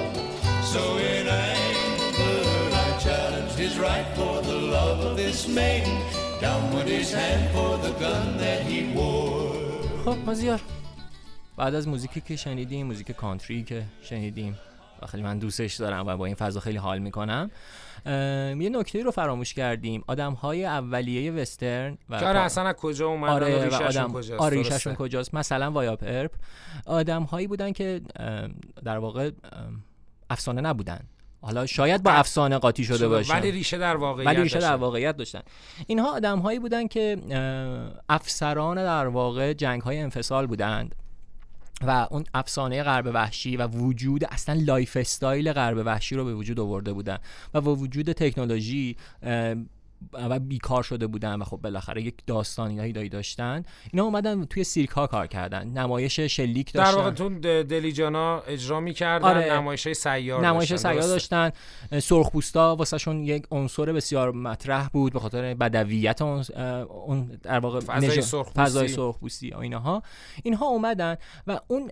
So 0.74 0.84
in 1.12 1.26
anger 1.28 2.40
I 2.84 2.88
challenged 3.06 3.56
his 3.64 3.74
right 3.86 4.08
for 4.18 4.34
the 4.50 4.58
love 4.76 4.98
of 5.08 5.14
this 5.22 5.38
maiden. 5.58 5.96
Down 6.44 6.62
went 6.74 6.88
his 6.98 7.10
hand 7.20 7.42
for 7.54 7.72
the 7.84 7.92
gun 8.02 8.24
that 8.42 8.60
he 8.68 8.78
wore. 8.96 9.52
خب 10.04 10.16
مازیار 10.26 10.60
بعد 11.56 11.74
از 11.74 11.88
موزیکی 11.88 12.20
که 12.20 12.36
شنیدیم 12.36 12.86
موزیک 12.86 13.12
کانتری 13.12 13.62
که 13.62 13.84
شنیدیم 14.02 14.58
و 15.02 15.06
خیلی 15.06 15.22
من 15.22 15.38
دوستش 15.38 15.74
دارم 15.74 16.06
و 16.06 16.16
با 16.16 16.26
این 16.26 16.34
فضا 16.34 16.60
خیلی 16.60 16.78
حال 16.78 16.98
می‌کنم 16.98 17.50
یه 18.06 18.70
نکته 18.72 19.02
رو 19.02 19.10
فراموش 19.10 19.54
کردیم. 19.54 20.04
آدم 20.06 20.32
های 20.32 20.64
اولیه 20.64 21.32
وسترن 21.32 21.98
و 22.08 22.14
آره 22.14 22.38
اصلا 22.38 22.68
از 22.68 22.74
کجا 22.74 23.08
اومدن؟ 23.08 23.32
آره 23.32 23.68
و 23.68 23.74
آدم 23.74 24.12
کجاست؟ 24.12 24.40
آره 24.40 24.94
کجاست؟ 24.94 25.34
مثلا 25.34 25.70
وایاپ 25.70 26.04
ارپ. 26.06 26.30
آدم 26.86 27.22
هایی 27.22 27.46
بودن 27.46 27.72
که 27.72 28.00
در 28.84 28.98
واقع 28.98 29.30
افسانه 30.30 30.60
نبودن. 30.60 31.00
حالا 31.40 31.66
شاید 31.66 32.02
با 32.02 32.10
افسانه 32.10 32.58
قاطی 32.58 32.84
شده 32.84 33.08
باشه 33.08 33.34
ولی 33.34 33.50
ریشه 33.50 33.78
در 33.78 33.96
واقعیت 33.96 34.26
ولی 34.26 34.42
ریشه 34.42 34.58
در 34.58 34.76
واقعیت 34.76 35.16
داشتن. 35.16 35.40
اینها 35.86 36.16
آدم 36.16 36.38
هایی 36.38 36.58
بودن 36.58 36.88
که 36.88 37.18
افسران 38.08 38.76
در 38.76 39.06
واقع 39.06 39.52
جنگ 39.52 39.82
های 39.82 39.98
انفصال 39.98 40.46
بودند 40.46 40.94
و 41.86 42.06
اون 42.10 42.24
افسانه 42.34 42.82
غرب 42.82 43.10
وحشی 43.14 43.56
و 43.56 43.66
وجود 43.66 44.24
اصلا 44.24 44.60
lifestyle 44.64 45.52
غرب 45.52 45.82
وحشی 45.86 46.14
رو 46.14 46.24
به 46.24 46.34
وجود 46.34 46.60
آورده 46.60 46.92
بودن 46.92 47.18
و 47.54 47.60
با 47.60 47.74
وجود 47.74 48.12
تکنولوژی 48.12 48.96
و 50.12 50.38
بیکار 50.38 50.82
شده 50.82 51.06
بودن 51.06 51.34
و 51.34 51.44
خب 51.44 51.56
بالاخره 51.56 52.02
یک 52.02 52.14
داستانی 52.26 52.78
هایی 52.78 53.08
داشتن. 53.08 53.64
اینا 53.92 54.04
اومدن 54.04 54.44
توی 54.44 54.64
سیرک 54.64 54.88
ها 54.88 55.06
کار 55.06 55.26
کردن. 55.26 55.68
نمایش 55.68 56.20
شلیک 56.20 56.72
داشتن 56.72 56.92
در 56.92 56.98
واقع 56.98 57.10
تو 57.10 57.28
دلیجانا 57.62 58.40
اجرا 58.40 58.80
می‌کردن 58.80 59.28
آره. 59.28 59.52
نمایش 59.52 59.92
سیار 59.92 60.46
نمایش 60.46 60.74
سیار 60.74 61.00
داشتن. 61.00 61.50
سرخپوستا 62.02 62.76
واسه 62.76 62.98
شون 62.98 63.24
یک 63.24 63.46
عنصر 63.50 63.92
بسیار 63.92 64.32
مطرح 64.32 64.88
بود 64.88 65.12
به 65.12 65.20
خاطر 65.20 65.54
بدویت 65.54 66.22
اون 66.22 67.38
در 67.42 67.58
واقع 67.58 67.80
فضای 67.80 68.22
سرخپوستی. 68.22 68.88
سرخپوستی 68.88 69.54
اینها 69.54 70.02
اینها 70.42 70.66
اومدن 70.66 71.16
و 71.46 71.60
اون 71.68 71.90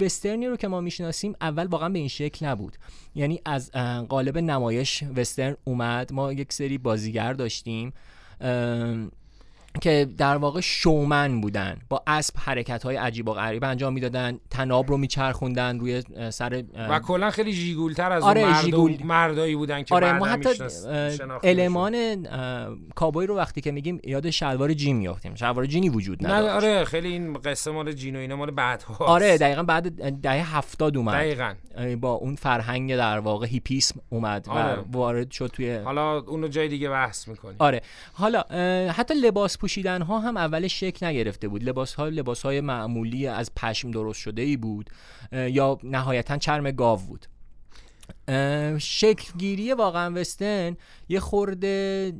وسترنی 0.00 0.46
رو 0.46 0.56
که 0.56 0.68
ما 0.68 0.80
می‌شناسیم 0.80 1.34
اول 1.40 1.66
واقعا 1.66 1.88
به 1.88 1.98
این 1.98 2.08
شکل 2.08 2.46
نبود. 2.46 2.76
یعنی 3.14 3.40
از 3.44 3.70
قالب 4.08 4.38
نمایش 4.38 5.04
وسترن 5.16 5.56
اومد. 5.64 6.12
ما 6.12 6.32
یک 6.32 6.52
سری 6.52 6.78
بازیگر 6.78 7.32
داشتیم. 7.32 7.92
که 9.80 10.08
در 10.18 10.36
واقع 10.36 10.60
شومن 10.60 11.40
بودن 11.40 11.76
با 11.88 12.02
اسب 12.06 12.34
حرکت 12.38 12.82
های 12.82 12.96
عجیب 12.96 13.28
و 13.28 13.32
غریب 13.32 13.64
انجام 13.64 13.92
می‌دادن 13.92 14.38
تناب 14.50 14.90
رو 14.90 14.96
میچرخوندن 14.96 15.78
روی 15.78 16.02
سر 16.30 16.64
و 16.90 16.98
کلا 16.98 17.30
خیلی 17.30 17.52
جیگولتر 17.52 18.12
از 18.12 18.22
آره 18.22 18.46
مرد 18.46 18.64
جیگول... 18.64 18.96
مردایی 19.04 19.56
بودن 19.56 19.82
که 19.82 19.94
آره 19.94 20.12
ما 20.12 20.26
حتی 20.26 20.48
المان 21.44 22.26
کابوی 22.94 23.26
رو 23.26 23.36
وقتی 23.36 23.60
که 23.60 23.70
میگیم 23.72 24.00
یاد 24.04 24.30
شلوار 24.30 24.72
جین 24.72 24.96
میافتیم. 24.96 25.34
شلوار 25.34 25.66
جینی 25.66 25.88
وجود 25.88 26.26
نداشت. 26.26 26.44
نه 26.44 26.52
آره 26.52 26.84
خیلی 26.84 27.08
این 27.08 27.32
قصه 27.32 27.70
مال 27.70 27.92
جین 27.92 28.16
و 28.16 28.18
اینا 28.18 28.36
مال 28.36 28.50
بعد 28.50 28.84
آره 28.98 29.38
دقیقا 29.38 29.62
بعد 29.62 30.20
دهه 30.20 30.56
هفتاد 30.56 30.96
اومد. 30.96 31.14
دقیقا. 31.14 31.54
با 32.00 32.12
اون 32.12 32.34
فرهنگ 32.34 32.96
در 32.96 33.18
واقع 33.18 33.46
هیپیسم 33.46 34.00
اومد 34.08 34.48
آره. 34.48 34.80
و 34.80 34.84
وارد 34.92 35.30
شد 35.30 35.50
توی 35.52 35.76
حالا 35.76 36.18
اونو 36.18 36.48
جای 36.48 36.68
دیگه 36.68 36.90
بحث 36.90 37.28
می‌کنیم. 37.28 37.56
آره. 37.58 37.82
حالا 38.12 38.42
حتی 38.92 39.14
لباس 39.14 39.58
پوشیدن 39.62 40.02
ها 40.02 40.20
هم 40.20 40.36
اول 40.36 40.68
شکل 40.68 41.06
نگرفته 41.06 41.48
بود. 41.48 41.64
لباس 41.64 41.94
ها 41.94 42.08
لباس 42.08 42.42
های 42.42 42.60
معمولی 42.60 43.26
از 43.26 43.54
پشم 43.54 43.90
درست 43.90 44.20
شده 44.20 44.42
ای 44.42 44.56
بود 44.56 44.90
یا 45.32 45.78
نهایتا 45.82 46.38
چرم 46.38 46.70
گاو 46.70 47.00
بود. 47.00 47.26
شکلگیری 48.78 49.72
واقعا 49.72 50.20
وستن 50.20 50.76
یه 51.08 51.20
خورده 51.20 52.12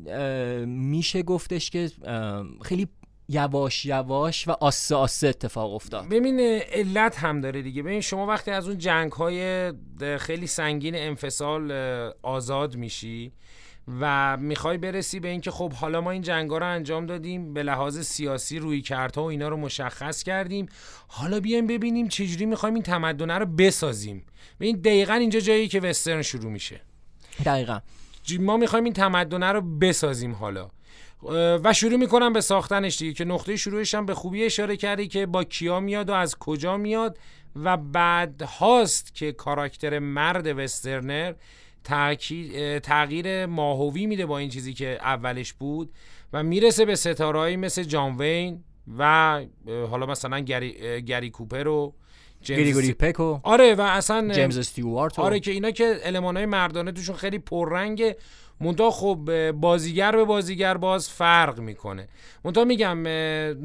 میشه 0.66 1.22
گفتش 1.22 1.70
که 1.70 1.90
خیلی 2.64 2.88
یواش 3.28 3.86
یواش 3.86 4.48
و 4.48 4.50
آسه 4.50 4.94
آسه 4.94 5.28
اتفاق 5.28 5.74
افتاد. 5.74 6.08
ببین 6.08 6.40
علت 6.72 7.18
هم 7.18 7.40
داره 7.40 7.62
دیگه. 7.62 7.82
ببین 7.82 8.00
شما 8.00 8.26
وقتی 8.26 8.50
از 8.50 8.68
اون 8.68 8.78
جنگ 8.78 9.12
های 9.12 9.72
خیلی 10.18 10.46
سنگین 10.46 10.94
انفصال 10.96 11.72
آزاد 12.22 12.76
میشی 12.76 13.32
و 14.00 14.36
می‌خوای 14.36 14.78
برسی 14.78 15.20
به 15.20 15.28
اینکه 15.28 15.50
خب 15.50 15.72
حالا 15.72 16.00
ما 16.00 16.10
این 16.10 16.22
جنگا 16.22 16.58
رو 16.58 16.66
انجام 16.66 17.06
دادیم 17.06 17.54
به 17.54 17.62
لحاظ 17.62 17.98
سیاسی 17.98 18.58
روی 18.58 18.80
کردها 18.80 19.22
و 19.22 19.26
اینا 19.26 19.48
رو 19.48 19.56
مشخص 19.56 20.22
کردیم. 20.22 20.66
حالا 21.08 21.40
بیایم 21.40 21.66
ببینیم 21.66 22.08
چجوری 22.08 22.46
می‌خوایم 22.46 22.74
این 22.74 22.82
تمدنه 22.82 23.38
رو 23.38 23.46
بسازیم. 23.46 24.24
به 24.58 24.66
این 24.66 24.76
دقیقا 24.76 25.14
اینجا 25.14 25.40
جایی 25.40 25.68
که 25.68 25.80
وسترن 25.80 26.22
شروع 26.22 26.52
میشه. 26.52 26.80
دقیقا. 27.44 27.80
ما 28.40 28.56
می‌خوایم 28.56 28.84
این 28.84 28.92
تمدنه 28.92 29.52
رو 29.52 29.60
بسازیم 29.60 30.32
حالا. 30.32 30.68
و 31.64 31.72
شروع 31.72 31.96
می‌کنم 31.96 32.32
به 32.32 32.40
ساختنش 32.40 32.98
دیگه 32.98 33.12
که 33.12 33.24
نقطه 33.24 33.56
شروعش 33.56 33.94
هم 33.94 34.06
به 34.06 34.14
خوبی 34.14 34.44
اشاره 34.44 34.76
کردی 34.76 35.08
که 35.08 35.26
با 35.26 35.44
کیا 35.44 35.80
میاد 35.80 36.10
و 36.10 36.12
از 36.12 36.36
کجا 36.38 36.76
میاد. 36.76 37.18
و 37.56 37.76
بعد 37.76 38.42
هاست 38.42 39.14
که 39.14 39.32
کاراکتر 39.32 39.98
مرد 39.98 40.58
وسترنر 40.58 41.34
تغییر 42.82 43.46
ماهوی 43.46 44.06
میده 44.06 44.26
با 44.26 44.38
این 44.38 44.48
چیزی 44.48 44.74
که 44.74 44.98
اولش 45.02 45.52
بود 45.52 45.92
و 46.32 46.42
می‌رسه 46.42 46.84
به 46.84 46.94
ستارهایی 46.94 47.56
مثل 47.56 47.82
جان 47.82 48.16
وین 48.18 48.64
و 48.98 49.40
حالا 49.90 50.06
مثلا 50.06 50.38
گری, 50.38 51.02
گری 51.02 51.30
کوپر 51.30 51.68
و 51.68 51.94
گریگوری 52.44 52.92
پکو 52.92 53.40
آره 53.42 53.74
و 53.74 53.80
اصلا 53.80 54.32
جیمز 54.34 54.58
استیوارت 54.58 55.18
آره 55.18 55.40
که 55.40 55.50
اینا 55.50 55.70
که 55.70 56.00
های 56.14 56.46
مردانه 56.46 56.92
توشون 56.92 57.16
خیلی 57.16 57.38
پررنگه 57.38 58.16
منتها 58.60 58.90
خب 58.90 59.50
بازیگر 59.50 60.16
به 60.16 60.24
بازیگر 60.24 60.76
باز 60.76 61.10
فرق 61.10 61.60
می‌کنه 61.60 62.08
منتها 62.44 62.64
میگم 62.64 63.08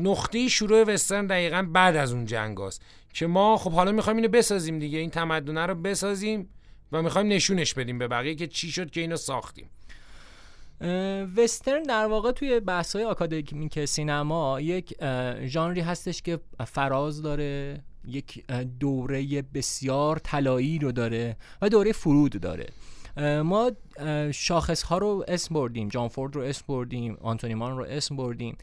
نقطه 0.08 0.48
شروع 0.48 0.84
وسترن 0.84 1.28
دقیقا 1.28 1.68
بعد 1.72 1.96
از 1.96 2.14
اون 2.14 2.26
جنگ 2.26 2.58
هست. 2.62 2.82
که 3.14 3.28
ما 3.28 3.58
خب 3.58 3.72
حالا 3.72 3.92
می‌خوایم 3.92 4.18
اینو 4.18 4.30
بسازیم 4.30 4.80
دیگه 4.80 5.00
این 5.00 5.10
تمدنه 5.10 5.66
رو 5.66 5.76
بسازیم 5.76 6.50
و 6.92 7.02
می‌خوایم 7.02 7.28
نشونش 7.28 7.74
بدیم 7.74 7.98
به 7.98 8.08
بقیه 8.08 8.36
که 8.36 8.48
چی 8.48 8.72
شد 8.72 8.92
که 8.92 9.02
اینو 9.02 9.18
ساختیم. 9.18 9.70
وسترن 11.38 11.84
در 11.84 12.06
واقع 12.06 12.32
توی 12.32 12.60
بحث 12.60 12.96
های 12.96 13.06
آکادمیک 13.06 13.86
سینما 13.86 14.62
یک 14.62 14.96
ژانری 15.46 15.82
هستش 15.82 16.22
که 16.22 16.40
فراز 16.68 17.22
داره 17.22 17.82
یک 18.08 18.46
دوره 18.80 19.42
بسیار 19.42 20.20
طلایی 20.20 20.80
رو 20.80 20.92
داره 20.92 21.38
و 21.62 21.70
دوره 21.70 21.92
فرود 21.92 22.42
داره. 22.42 22.68
ما 23.44 23.72
شاخص 24.32 24.84
ها 24.84 24.98
رو 24.98 25.26
اسم 25.28 25.56
بردیم 25.56 25.88
جان 25.88 26.08
فورد 26.08 26.36
رو 26.36 26.42
اسم 26.42 26.66
بردیم 26.68 27.18
آنتونی 27.22 27.54
مان 27.54 27.78
رو 27.78 27.86
اسم 27.90 28.16
بردیم. 28.16 28.58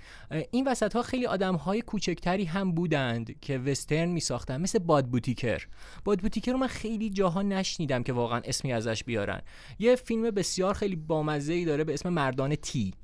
این 0.51 0.69
وسط 0.69 0.97
ها 0.97 1.03
خیلی 1.03 1.27
آدم 1.27 1.55
های 1.55 1.83
کوچکتری 1.83 2.45
هم 2.45 2.73
بودند 2.73 3.41
که 3.41 3.59
وسترن 3.59 4.09
می 4.09 4.21
ساختن 4.21 4.61
مثل 4.61 4.79
باد 4.79 5.07
بوتیکر. 5.07 5.67
باد 6.05 6.21
بوتیکر 6.21 6.53
رو 6.53 6.59
من 6.59 6.67
خیلی 6.67 7.11
جاها 7.11 7.43
نشنیدم 7.43 8.03
که 8.03 8.13
واقعا 8.13 8.41
اسمی 8.45 8.73
ازش 8.73 9.05
بیارن. 9.05 9.41
یه 9.79 9.97
فیلم 9.97 10.31
بسیار 10.31 10.75
خیلی 10.75 10.97
بامزه 10.97 11.53
ای 11.53 11.65
داره 11.65 11.85
به 11.85 11.95
اسم 11.95 12.09
مردان 12.09 12.55
تی. 12.55 12.95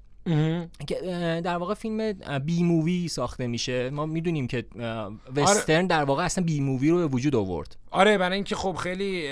که 0.87 0.95
در 1.45 1.57
واقع 1.57 1.75
فیلم 1.75 2.13
B 2.39 2.63
movie 2.63 3.09
ساخته 3.09 3.47
میشه. 3.47 3.91
ما 3.91 4.07
می‌دونیم 4.07 4.47
که 4.47 4.65
وسترن 5.37 5.77
آره. 5.77 5.87
در 5.87 6.05
واقع 6.05 6.25
اصلا 6.25 6.45
B 6.45 6.61
movie 6.61 6.91
رو 6.91 6.97
به 6.97 7.07
وجود 7.07 7.37
آورد. 7.37 7.77
آره 7.91 8.19
برای 8.19 8.35
اینکه 8.35 8.55
خب 8.55 8.73
خیلی 8.75 9.29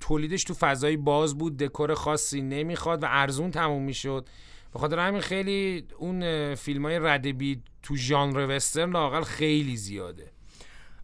تولیدش 0.00 0.44
تو 0.44 0.54
فضای 0.54 0.96
باز 0.96 1.38
بود 1.38 1.56
دکور 1.56 1.94
خاصی 1.94 2.42
نمی‌خواد 2.42 3.02
و 3.02 3.06
ارزون 3.10 3.50
تموم 3.50 3.82
می‌شد. 3.82 4.28
به 4.72 4.78
خاطر 4.78 4.98
همین 4.98 5.20
خیلی 5.20 5.86
اون 5.98 6.54
فیلم 6.54 6.86
های 6.86 6.98
رده 6.98 7.46
B 7.46 7.62
تو 7.82 7.96
ژانر 7.96 8.56
وسترن 8.56 8.90
لاقل 8.90 9.22
خیلی 9.22 9.76
زیاده. 9.76 10.30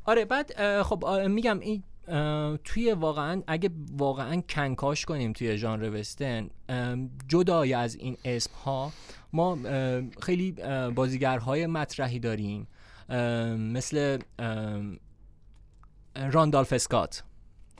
آره 0.04 0.24
بعد 0.24 0.82
خب 0.82 1.04
میگم 1.28 1.58
این 1.60 1.82
توی 2.64 2.92
واقعا 2.92 3.42
اگه 3.46 3.70
واقعا 3.96 4.40
کنکاش 4.40 5.04
کنیم 5.04 5.32
توی 5.32 5.58
ژانر 5.58 5.90
وسترن 5.90 6.50
جدای 7.28 7.74
از 7.74 7.94
این 7.94 8.16
اسم 8.24 8.50
ها 8.64 8.92
ما 9.32 9.58
خیلی 10.22 10.52
بازیگرهای 10.94 11.66
مطرحی 11.66 12.18
داریم 12.18 12.66
مثل 13.56 14.18
راندالف 16.14 16.72
اسکات. 16.72 17.22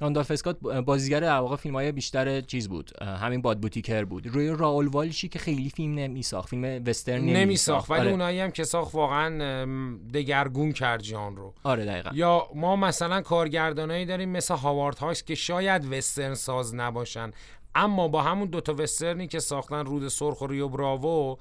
راندالف 0.01 0.31
اسکات 0.31 0.59
بازیگر 0.61 1.21
در 1.21 1.39
واقع 1.39 1.57
فیلم 1.57 1.75
های 1.75 1.93
بیشتر 1.93 2.41
چیز 2.41 2.69
بود 2.69 3.03
همین 3.03 3.43
باد 3.43 3.61
بوتیکر 3.61 4.05
بود. 4.05 4.27
روی 4.27 4.49
راول 4.49 4.87
والشی 4.87 5.29
که 5.29 5.39
خیلی 5.39 5.71
فیلم 5.71 5.95
نمیساخت 5.95 6.49
فیلم 6.49 6.83
وسترن 6.87 7.25
نمیساخت. 7.25 7.91
ولی 7.91 8.01
آره. 8.01 8.11
اونایی 8.11 8.41
هم 8.41 8.51
که 8.51 8.65
ساخت 8.65 8.95
واقعا 8.95 9.67
دگرگون 10.15 10.73
کرد 10.73 11.03
جان 11.03 11.37
رو. 11.37 11.55
آره 11.63 11.85
دقیقا. 11.85 12.11
یا 12.15 12.47
ما 12.55 12.77
مثلا 12.77 13.21
کارگردانایی 13.21 14.07
داریم 14.07 14.29
مثل 14.29 14.55
هاوارد 14.55 14.99
هاکس 14.99 15.23
که 15.23 15.35
شاید 15.35 15.93
وسترن 15.93 16.35
ساز 16.35 16.75
نباشن. 16.75 17.31
اما 17.75 18.09
با 18.09 18.23
همون 18.23 18.49
دوتا 18.49 18.75
وسترنی 18.79 19.27
که 19.27 19.39
ساختن 19.39 19.87
رود 19.87 20.09
سرخ 20.09 20.41
و 20.41 20.47
ریو 20.47 20.69
براوو 20.69 21.37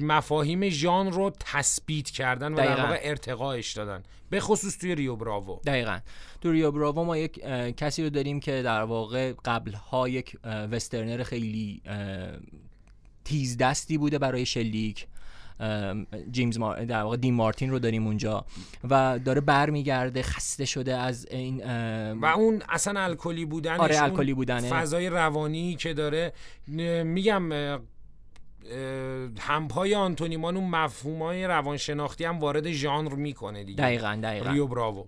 مفاهیم 0.00 0.68
ژان 0.68 1.12
رو 1.12 1.32
تثبیت 1.40 2.10
کردن 2.10 2.52
و 2.52 2.56
در 2.56 2.80
واقع 2.80 3.00
ارتقاش 3.02 3.72
دادن. 3.72 4.02
به 4.30 4.40
خصوص 4.40 4.78
توی 4.78 4.94
ریو 4.94 5.16
براوو. 5.16 5.60
دقیقا. 5.66 5.98
تو 6.40 6.52
ریو 6.52 6.70
براوو 6.70 7.04
ما 7.04 7.16
یک 7.16 7.44
کسی 7.76 8.02
رو 8.02 8.10
داریم 8.10 8.40
که 8.40 8.62
در 8.62 8.82
واقع 8.82 9.32
قبلها 9.44 10.08
یک 10.08 10.36
وسترنر 10.44 11.22
خیلی 11.22 11.82
تیز 13.24 13.56
دستی 13.56 13.98
بوده 13.98 14.18
برای 14.18 14.46
شلیک. 14.46 15.06
جیمز 16.30 16.58
مار... 16.58 16.84
در 16.84 17.02
واقع 17.02 17.16
دین 17.16 17.34
مارتین 17.34 17.70
رو 17.70 17.78
داریم 17.78 18.06
اونجا. 18.06 18.44
و 18.90 19.18
داره 19.24 19.40
برمیگرده 19.40 20.22
خسته 20.22 20.64
شده 20.64 20.96
از 20.96 21.26
این 21.30 21.62
و 22.14 22.24
اون 22.24 22.62
اصلا 22.68 23.00
الکلی 23.00 23.44
بودنش 23.44 23.80
آره 23.80 24.02
الکلی 24.02 24.34
بودنه. 24.34 24.68
فضای 24.68 25.08
روانی 25.08 25.76
که 25.76 25.94
داره 25.94 26.32
میگم 27.04 27.52
همپای 29.38 29.94
آنتونیمان 29.94 30.56
اون 30.56 30.70
مفهوم 30.70 31.22
های 31.22 31.44
روانشناختی 31.44 32.24
هم 32.24 32.38
وارد 32.38 32.70
ژانر 32.70 33.14
می‌کنه 33.14 33.64
دیگه. 33.64 33.82
دقیقا 33.82 34.20
دقیقا. 34.22 34.50
ریو 34.50 34.66
براوو 34.66 35.06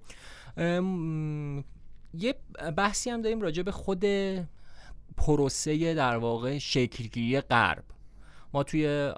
یه 2.15 2.35
بحثی 2.77 3.11
هم 3.11 3.23
داریم 3.23 3.41
راجع 3.41 3.63
به 3.63 3.73
خود 3.73 4.05
پروسه 5.17 5.95
در 5.95 6.17
واقع 6.17 6.59
شکلگیری 6.59 7.41
غرب. 7.41 7.85
ما 8.53 8.63
توی 8.63 9.13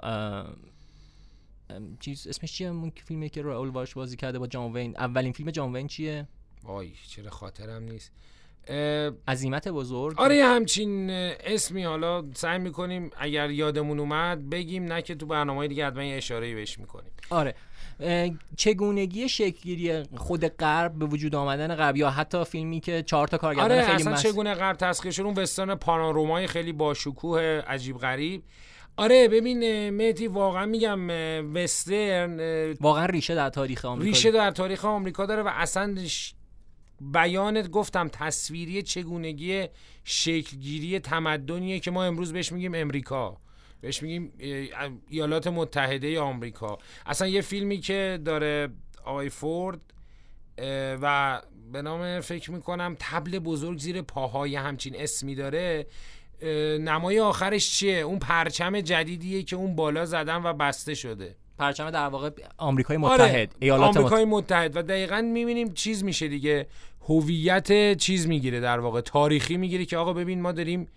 چیز 1.99 2.27
اسمش 2.27 2.53
چیه؟ 2.53 2.67
اون 2.67 2.91
فیلمی 3.05 3.29
که 3.29 3.41
راول 3.41 3.69
واش 3.69 3.93
بازی 3.93 4.15
کرده 4.15 4.39
با 4.39 4.47
جان 4.47 4.73
وین. 4.73 4.97
اولین 4.97 5.31
فیلم 5.31 5.51
جان 5.51 5.75
وین 5.75 5.87
چیه؟ 5.87 6.27
وای 6.63 6.91
چرا 7.07 7.29
خاطرم 7.29 7.83
نیست. 7.83 8.11
عظیمت 9.27 9.67
بزرگ. 9.67 10.19
آره 10.19 10.43
همچین 10.43 11.09
اسمی 11.09 11.83
حالا 11.83 12.23
سعی 12.33 12.59
می‌کنیم 12.59 13.09
اگر 13.17 13.49
یادمون 13.49 13.99
اومد 13.99 14.49
بگیم 14.49 14.83
نه 14.83 15.01
که 15.01 15.15
تو 15.15 15.25
برنامه 15.25 15.67
دیگه 15.67 15.87
حتما 15.87 16.01
اشاره 16.01 16.55
بهش 16.55 16.79
می‌کنیم. 16.79 17.11
آره. 17.29 17.55
چگونگی 18.57 19.29
شکلگیری 19.29 20.03
خود 20.15 20.47
غرب 20.47 20.93
به 20.93 21.05
وجود 21.05 21.35
آمدن 21.35 21.75
غرب 21.75 21.97
یا 21.97 22.09
حتی 22.09 22.43
فیلمی 22.43 22.79
که 22.79 23.03
چهار 23.03 23.27
تا 23.27 23.37
کارگردان 23.37 23.71
آره 23.71 23.81
خیلی 23.81 23.95
اصلا 23.95 24.15
چگونه 24.15 24.53
غرب 24.53 24.75
تسخیر 24.75 25.11
شد؟ 25.11 25.21
اون 25.21 25.33
وسترن 25.33 25.75
پانورومای 25.75 26.47
خیلی 26.47 26.71
با 26.71 26.93
شکوه 26.93 27.41
عجیب 27.41 27.97
غریب. 27.97 28.43
آره 28.97 29.27
ببین 29.27 29.89
مهدی 29.89 30.27
واقعا 30.27 30.65
میگم 30.65 31.09
وسترن 31.55 32.39
واقعا 32.81 33.05
ریشه 33.05 33.35
در 33.35 33.49
تاریخ 33.49 33.85
آمریکا. 33.85 34.09
ریشه 34.09 34.31
در 34.31 34.51
تاریخ 34.51 34.85
آمریکا 34.85 35.25
داره 35.25 35.43
و 35.43 35.49
اصلا 35.53 35.95
بیانت 37.11 37.69
گفتم 37.69 38.07
تصویری 38.07 38.81
چگونگی 38.81 39.65
شکلگیری 40.03 40.99
تمدنیه 40.99 41.79
که 41.79 41.91
ما 41.91 42.03
امروز 42.03 42.33
بهش 42.33 42.51
میگیم 42.51 42.75
امریکا. 42.75 43.37
بهش 43.81 44.03
میگیم 44.03 44.33
ایالات 45.09 45.47
متحده 45.47 46.19
آمریکا. 46.19 46.77
اصلا 47.05 47.27
یه 47.27 47.41
فیلمی 47.41 47.77
که 47.77 48.19
داره 48.25 48.69
آقای 49.05 49.29
فورد 49.29 49.81
و 51.01 51.41
به 51.71 51.81
نام 51.81 52.19
فکر 52.19 52.51
می‌کنم 52.51 52.95
تبل 52.99 53.39
بزرگ 53.39 53.77
زیر 53.77 54.01
پاهای 54.01 54.55
همچین 54.55 54.95
اسمی 54.97 55.35
داره. 55.35 55.87
نمای 56.79 57.19
آخرش 57.19 57.71
چیه؟ 57.71 57.97
اون 57.97 58.19
پرچم 58.19 58.81
جدیدیه 58.81 59.43
که 59.43 59.55
اون 59.55 59.75
بالا 59.75 60.05
زدن 60.05 60.43
و 60.43 60.53
بسته 60.53 60.93
شده. 60.93 61.35
پرچم 61.57 61.91
در 61.91 62.07
واقع 62.07 62.29
آمریکای 62.57 62.97
آره، 62.97 63.25
متحد 63.25 63.55
ایالات 63.59 63.97
آمریکای 63.97 64.25
متحد 64.25 64.77
و 64.77 64.81
دقیقا 64.81 65.21
می‌بینیم 65.21 65.73
چیز 65.73 66.03
میشه 66.03 66.27
دیگه. 66.27 66.67
هویت 67.09 67.97
چیز 67.97 68.27
می‌گیره 68.27 68.59
در 68.59 68.79
واقع 68.79 69.01
تاریخی 69.01 69.57
می‌گیره 69.57 69.85
که 69.85 69.97
آقا 69.97 70.13
ببین 70.13 70.41
ما 70.41 70.51
داریم 70.51 70.87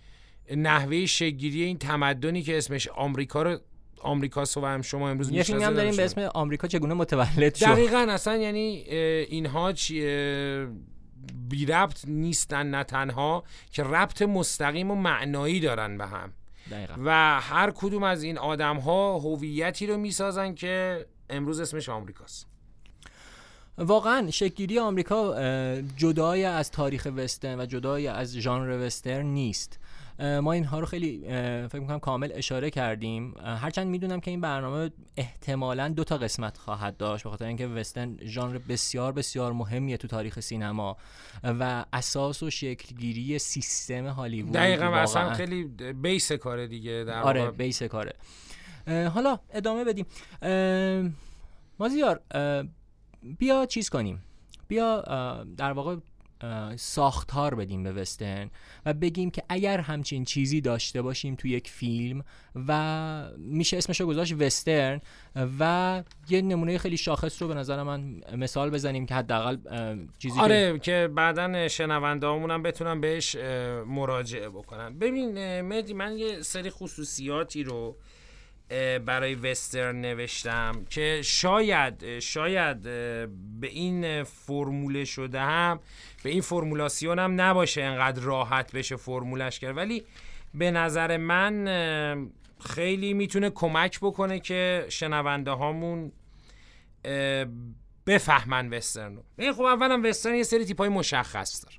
نحوه 0.55 1.05
شگیری 1.05 1.63
این 1.63 1.77
تمدنی 1.77 2.41
که 2.41 2.57
اسمش 2.57 2.87
آمریکا 2.87 3.41
رو 3.41 3.57
آمریکاست 4.01 4.57
و 4.57 4.65
هم 4.65 4.81
شما 4.81 5.09
امروز 5.09 5.31
یه 5.31 5.43
فیلم 5.43 5.61
هم 5.61 5.73
داریم 5.73 5.95
به 5.95 6.05
اسم 6.05 6.21
آمریکا 6.21 6.67
چگونه 6.67 6.93
متولد 6.93 7.55
شد؟ 7.55 7.65
دقیقا 7.65 8.07
اصلا 8.09 8.37
یعنی 8.37 8.59
اینها 9.29 9.71
چی 9.73 10.01
بی 11.49 11.65
ربط 11.65 12.05
نیستن 12.07 12.67
نه 12.67 12.83
تنها 12.83 13.43
که 13.71 13.83
ربط 13.83 14.21
مستقیم 14.21 14.91
و 14.91 14.95
معنایی 14.95 15.59
دارن 15.59 15.97
به 15.97 16.05
هم. 16.05 16.33
دقیقا. 16.71 16.93
و 17.05 17.41
هر 17.41 17.71
کدوم 17.71 18.03
از 18.03 18.23
این 18.23 18.37
آدم 18.37 18.77
ها 18.77 19.19
هویتی 19.19 19.87
رو 19.87 19.97
می‌سازن 19.97 20.53
که 20.53 21.05
امروز 21.29 21.59
اسمش 21.59 21.89
آمریکاست 21.89 22.47
واقعا 23.77 24.31
شکلگیری 24.31 24.79
آمریکا 24.79 25.35
جدای 25.97 26.45
از 26.45 26.71
تاریخ 26.71 27.07
وسترن 27.15 27.59
و 27.59 27.65
جدای 27.65 28.07
از 28.07 28.37
ژانر 28.37 28.85
وسترن 28.85 29.25
نیست 29.25 29.79
ما 30.19 30.51
اینها 30.51 30.79
رو 30.79 30.85
خیلی 30.85 31.19
فکر 31.67 31.79
می‌کنم 31.79 31.99
کامل 31.99 32.29
اشاره 32.33 32.69
کردیم. 32.69 33.33
هرچند 33.37 33.87
می‌دونم 33.87 34.19
که 34.19 34.31
این 34.31 34.41
برنامه 34.41 34.91
احتمالا 35.17 35.87
دو 35.87 36.03
تا 36.03 36.17
قسمت 36.17 36.57
خواهد 36.57 36.97
داشت 36.97 37.23
به 37.23 37.29
خاطر 37.29 37.45
اینکه 37.45 37.67
وسترن 37.67 38.17
ژانر 38.23 38.57
بسیار 38.57 39.11
بسیار 39.11 39.53
مهمیه 39.53 39.97
تو 39.97 40.07
تاریخ 40.07 40.39
سینما 40.39 40.97
و 41.43 41.85
اساس 41.93 42.43
و 42.43 42.49
شکلگیری 42.49 43.39
سیستم 43.39 44.07
هالیوود 44.07 44.53
دقیقا 44.53 44.91
و 44.91 44.93
اصلا 44.93 45.33
خیلی 45.33 45.63
بیس 45.93 46.31
کاره 46.31 46.67
دیگه 46.67 47.03
در 47.07 47.21
آره 47.21 47.51
بیس 47.51 47.83
کاره. 47.83 48.13
حالا 48.87 49.39
ادامه 49.49 49.83
بدیم. 49.83 50.05
مازیار 51.79 52.21
بیا 53.39 53.65
چیز 53.65 53.89
کنیم. 53.89 54.23
بیا 54.67 55.01
در 55.57 55.71
واقع 55.71 55.95
ساختار 56.75 57.55
بدیم 57.55 57.83
به 57.83 57.91
وسترن 57.91 58.49
و 58.85 58.93
بگیم 58.93 59.31
که 59.31 59.43
اگر 59.49 59.79
همچین 59.79 60.25
چیزی 60.25 60.61
داشته 60.61 61.01
باشیم 61.01 61.35
تو 61.35 61.47
یک 61.47 61.69
فیلم 61.69 62.23
و 62.67 63.29
میشه 63.37 63.77
اسمشو 63.77 64.05
گذاشت 64.05 64.33
وسترن 64.39 65.01
و 65.59 66.03
یه 66.29 66.41
نمونه 66.41 66.77
خیلی 66.77 66.97
شاخص 66.97 67.41
رو 67.41 67.47
به 67.47 67.53
نظر 67.53 67.83
من 67.83 68.21
مثال 68.37 68.69
بزنیم 68.69 69.05
که 69.05 69.15
حداقل 69.15 69.57
چیزی 70.19 70.39
آره 70.39 70.73
که, 70.73 70.79
که 70.79 71.09
بعدا 71.15 71.67
شنونده 71.67 72.27
هم 72.27 72.63
بتونن 72.63 73.01
بهش 73.01 73.35
مراجعه 73.87 74.49
بکنن. 74.49 74.99
ببین 74.99 75.61
مدی 75.61 75.93
من 75.93 76.17
یه 76.17 76.41
سری 76.41 76.69
خصوصیاتی 76.69 77.63
رو 77.63 77.97
برای 79.05 79.35
وسترن 79.35 80.01
نوشتم 80.01 80.85
که 80.89 81.21
شاید 81.23 82.19
شاید 82.19 82.81
به 82.81 83.67
این 83.67 84.23
فرموله 84.23 85.05
شده 85.05 85.39
هم 85.39 85.79
به 86.23 86.29
این 86.29 86.41
فرمولاسیون 86.41 87.19
هم 87.19 87.41
نباشه 87.41 87.81
انقدر 87.81 88.21
راحت 88.21 88.71
بشه 88.71 88.95
فرمولش 88.95 89.59
کرد. 89.59 89.77
ولی 89.77 90.03
به 90.53 90.71
نظر 90.71 91.17
من 91.17 92.29
خیلی 92.59 93.13
می‌تونه 93.13 93.49
کمک 93.49 93.99
بکنه 93.99 94.39
که 94.39 94.85
شنونده 94.89 95.51
هامون 95.51 96.11
بفهمن 98.07 98.73
وسترن 98.73 99.15
رو. 99.15 99.53
خب 99.53 99.61
اولا 99.61 100.01
وسترن 100.03 100.35
یه 100.35 100.43
سری 100.43 100.65
تیپ 100.65 100.79
های 100.79 100.89
مشخص 100.89 101.65
داره. 101.65 101.75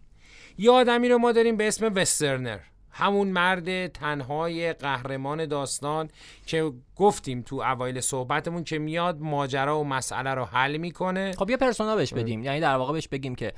یه 0.58 0.70
آدمی 0.70 1.08
رو 1.08 1.18
ما 1.18 1.32
داریم 1.32 1.56
به 1.56 1.68
اسم 1.68 1.92
وسترنر. 1.94 2.58
همون 2.90 3.28
مرد 3.28 3.86
تنهای 3.86 4.72
قهرمان 4.72 5.46
داستان 5.46 6.08
که 6.46 6.72
گفتیم 6.96 7.42
تو 7.42 7.56
اوایل 7.56 8.00
صحبتمون 8.00 8.64
که 8.64 8.78
میاد 8.78 9.20
ماجرا 9.20 9.80
و 9.80 9.84
مسئله 9.84 10.34
رو 10.34 10.44
حل 10.44 10.76
می‌کنه. 10.76 11.32
خب 11.32 11.50
یه 11.50 11.56
پرسونا 11.56 11.96
بهش 11.96 12.12
بدیم. 12.12 12.44
یعنی 12.44 12.60
در 12.60 12.76
واقع 12.76 12.92
بهش 12.92 13.08
بگیم 13.08 13.34
که 13.34 13.52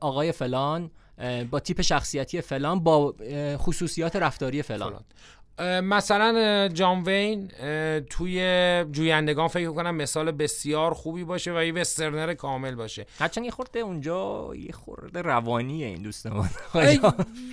آقای 0.00 0.32
فلان 0.32 0.90
با 1.50 1.60
تیپ 1.60 1.80
شخصیتی 1.80 2.40
فلان 2.40 2.80
با 2.80 3.14
خصوصیات 3.56 4.16
رفتاری 4.16 4.62
فلان, 4.62 4.88
فلان. 4.88 5.04
مثلا 5.82 6.68
جان 6.68 7.02
وین 7.02 7.48
توی 8.10 8.40
جویندگان 8.92 9.48
فکر 9.48 9.70
کنم 9.70 9.94
مثال 9.94 10.32
بسیار 10.32 10.94
خوبی 10.94 11.24
باشه 11.24 11.52
و 11.58 11.64
یه 11.64 11.72
وسترنر 11.72 12.34
کامل 12.34 12.74
باشه. 12.74 13.06
هرچند 13.18 13.44
یه 13.44 13.50
خورده 13.50 13.80
اونجا 13.80 14.50
یه 14.54 14.72
خورده 14.72 15.22
روانیه 15.22 15.86
این 15.86 16.02
دوستمون 16.02 16.48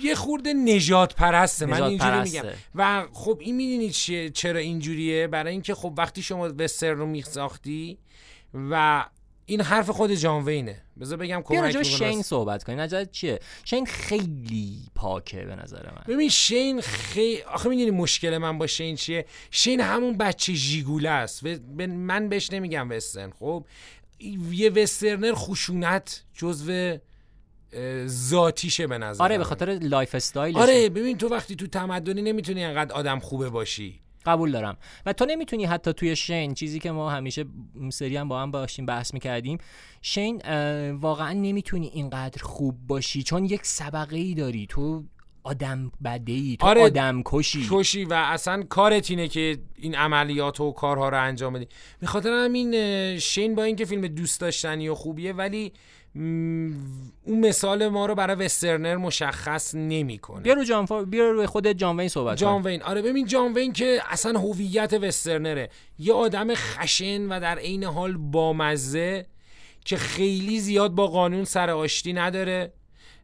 یه 0.02 0.14
خورده 0.14 0.52
نجات 0.52 1.14
پرسته 1.14 1.66
من 1.66 1.82
اینجوری 1.82 2.20
میگم. 2.20 2.42
و 2.74 3.04
خب 3.12 3.38
این 3.40 3.56
می‌دونید 3.56 4.32
چرا 4.32 4.58
اینجوریه؟ 4.58 5.26
برای 5.26 5.52
اینکه 5.52 5.74
خب 5.74 5.94
وقتی 5.96 6.22
شما 6.22 6.50
وسترن 6.58 6.98
رو 6.98 7.06
میساختی 7.06 7.98
و 8.70 9.04
این 9.46 9.60
حرف 9.60 9.90
خود 9.90 10.12
جان 10.12 10.44
وینه. 10.44 10.82
بذار 11.00 11.18
بگم 11.18 11.42
کم 11.44 11.63
کم 11.63 11.82
شین 11.82 12.22
صحبت 12.22 12.64
کنیم. 12.64 12.80
نظرت 12.80 13.10
چیه؟ 13.10 13.40
شین 13.64 13.86
خیلی 13.86 14.78
پاکه 14.94 15.44
به 15.44 15.56
نظر 15.56 15.82
من. 15.82 16.02
ببین 16.14 16.28
شین 16.28 16.80
خیلی 16.80 17.42
آخه 17.42 17.68
می‌دونی 17.68 17.90
مشکل 17.90 18.38
من 18.38 18.58
با 18.58 18.66
شین 18.66 18.96
چیه؟ 18.96 19.26
شین 19.50 19.80
همون 19.80 20.16
بچه 20.16 20.52
جیگوله 20.52 21.10
است. 21.10 21.44
من 21.78 22.28
بهش 22.28 22.52
نمیگم 22.52 22.90
وسترن 22.90 23.30
خب؟ 23.30 23.66
یه 24.50 24.70
westerner 24.70 25.34
خشونت 25.34 26.24
جزو 26.34 26.96
ذاتیشه 28.06 28.86
به 28.86 28.98
نظر 28.98 29.24
آره 29.24 29.38
به 29.38 29.44
خاطر 29.44 29.78
lifestyle 29.82 30.58
آره 30.58 30.88
ببین 30.88 31.18
تو 31.18 31.28
وقتی 31.28 31.56
تو 31.56 31.66
تمدنی 31.66 32.22
نمی‌تونی 32.22 32.64
انقدر 32.64 32.92
آدم 32.94 33.18
خوبه 33.18 33.50
باشی. 33.50 34.00
قبول 34.26 34.52
دارم. 34.52 34.76
و 35.06 35.12
تو 35.12 35.26
نمی‌تونی 35.26 35.64
حتی 35.64 35.92
توی 35.92 36.16
شین 36.16 36.54
چیزی 36.54 36.78
که 36.78 36.90
ما 36.90 37.10
همیشه 37.10 37.44
سری 37.90 38.16
هم 38.16 38.28
با 38.28 38.42
هم 38.42 38.50
باشیم 38.50 38.86
بحث 38.86 39.14
می‌کردیم 39.14 39.58
شین 40.02 40.42
واقعا 40.92 41.32
نمی‌تونی 41.32 41.86
اینقدر 41.86 42.42
خوب 42.42 42.86
باشی 42.86 43.22
چون 43.22 43.44
یک 43.44 43.66
سبقه 43.66 44.16
ای 44.16 44.34
داری. 44.34 44.66
تو 44.66 45.04
آدم 45.44 45.92
بده 46.04 46.32
ای 46.32 46.56
تو 46.60 46.66
آره 46.66 46.82
آدم 46.82 47.22
کشی. 47.24 47.66
کشی 47.70 48.04
و 48.04 48.14
اصلا 48.14 48.62
کارت 48.62 49.10
اینه 49.10 49.28
که 49.28 49.58
این 49.76 49.94
عملیات 49.94 50.60
و 50.60 50.72
کارها 50.72 51.08
رو 51.08 51.22
انجام 51.22 51.52
بدی. 51.52 51.68
میخاطر 52.00 52.30
همین 52.44 53.18
شین 53.18 53.54
با 53.54 53.62
اینکه 53.62 53.84
فیلم 53.84 54.06
دوست 54.06 54.40
داشتنی 54.40 54.88
و 54.88 54.94
خوبیه 54.94 55.32
ولی 55.32 55.72
اون 56.16 57.40
مثال 57.40 57.88
ما 57.88 58.06
رو 58.06 58.14
برای 58.14 58.36
وسترنر 58.36 58.96
مشخص 58.96 59.74
نمی‌کنه. 59.74 60.40
بیا 60.40 60.54
رو 60.54 60.64
جان 60.64 61.04
بیا 61.04 61.30
رو 61.30 61.46
خود 61.46 61.66
جان 61.66 62.00
وین 62.00 62.08
صحبت 62.08 62.38
جان 62.38 62.62
وین. 62.62 62.82
آره 62.82 63.02
ببین 63.02 63.26
جان 63.26 63.52
وین 63.52 63.72
که 63.72 64.02
اصلا 64.08 64.38
هویت 64.38 64.92
وسترنره. 64.92 65.70
یه 65.98 66.12
آدم 66.12 66.54
خشن 66.54 67.28
و 67.28 67.40
در 67.40 67.58
عین 67.58 67.84
حال 67.84 68.16
بامزه 68.16 69.26
که 69.84 69.96
خیلی 69.96 70.60
زیاد 70.60 70.90
با 70.90 71.06
قانون 71.06 71.44
سر 71.44 71.70
آشتی 71.70 72.12
نداره. 72.12 72.72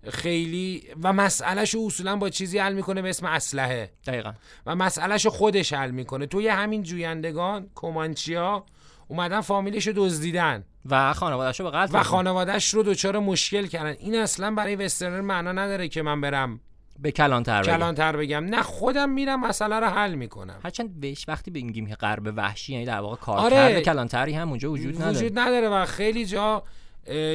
خیلی 0.08 0.82
و 1.02 1.12
مسئلهشو 1.12 1.78
اصولا 1.86 2.16
با 2.16 2.30
چیزی 2.30 2.58
حل 2.58 2.74
می‌کنه 2.74 3.02
به 3.02 3.08
اسم 3.08 3.26
اسلحه. 3.26 3.90
دقیقا. 4.06 4.32
و 4.66 4.76
مسئلهشو 4.76 5.30
خودش 5.30 5.72
حل 5.72 5.90
می‌کنه. 5.90 6.26
توی 6.26 6.48
همین 6.48 6.82
جویندگان 6.82 7.70
کومانچیا 7.74 8.64
اومدن 9.12 9.40
فامیلش 9.40 9.86
رو 9.86 9.92
دزدیدن. 9.96 10.64
و 10.90 11.12
خانوادهش 11.12 11.60
رو 11.60 11.70
به 11.70 11.76
قتل 11.76 11.98
و 11.98 12.02
خانوادهش 12.02 12.74
رو 12.74 12.82
دچار 12.82 13.18
مشکل 13.18 13.66
کردن. 13.66 13.96
این 13.98 14.14
اصلا 14.14 14.50
برای 14.50 14.76
وسترنر 14.76 15.20
معنا 15.20 15.52
نداره 15.52 15.88
که 15.88 16.02
من 16.02 16.20
برم 16.20 16.60
به 16.98 17.10
کلانتر 17.12 17.62
بگم. 17.62 17.76
کلانتر 17.76 18.16
بگم. 18.16 18.44
نه 18.44 18.62
خودم 18.62 19.10
میرم 19.10 19.40
مسئله 19.40 19.80
رو 19.80 19.86
حل 19.86 20.14
می‌کنم. 20.14 20.60
هرچند 20.64 21.00
بهش 21.00 21.24
وقتی 21.28 21.50
بگیم 21.50 21.86
که 21.86 21.94
غرب 21.94 22.32
وحشی 22.36 22.72
یعنی 22.72 22.84
در 22.84 23.00
واقع 23.00 23.16
کارکرد 23.16 23.52
آره. 23.52 23.80
کلانتری 23.80 24.32
هم 24.32 24.48
اونجا 24.48 24.70
وجود 24.70 24.96
نداره. 24.96 25.16
وجود 25.16 25.38
نداره 25.38 25.68
و 25.68 25.84
خیلی 25.84 26.26
جا 26.26 26.62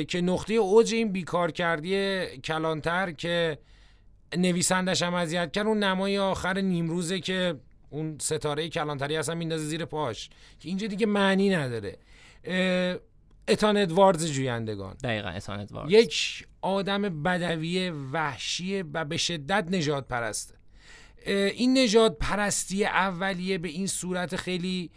که 0.08 0.22
نقطه 0.22 0.54
اوج 0.54 0.94
این 0.94 1.12
بیکار 1.12 1.52
کردی 1.52 2.26
کلانتر 2.44 3.12
که 3.12 3.58
نویسندش 4.38 5.02
هم 5.02 5.14
اذیت 5.14 5.52
کرد 5.52 5.68
اون 5.68 5.84
نمای 5.84 6.18
آخر 6.18 6.62
نیمروزه 6.62 7.20
که 7.20 7.56
اون 7.90 8.18
ستاره 8.22 8.70
کلانتری 8.70 9.18
اصلا 9.18 9.36
میندازه 9.36 9.66
زیر 9.66 9.86
پاش 9.86 10.30
که 10.60 10.70
اینجا 10.70 10.88
دیگه 10.88 11.06
معنی 11.06 11.50
نداره. 11.50 11.98
اتان 13.48 13.78
ادواردز 13.78 14.32
جویندگان. 14.32 14.96
دقیقا 15.04 15.30
اتان 15.30 15.60
ادواردز. 15.60 15.92
یک 15.92 16.48
آدم 16.62 17.24
بدوی 17.24 17.90
وحشی 17.90 18.82
و 18.82 19.06
به 19.06 19.18
شدت 19.18 19.68
نجات 19.72 20.08
پرسته. 20.08 20.56
این 21.26 21.78
نجات 21.78 22.18
پرستی 22.20 22.86
اولیه 22.86 23.58
به 23.58 23.68
این 23.68 23.88
صورت 23.88 24.36
خیلی 24.36 24.92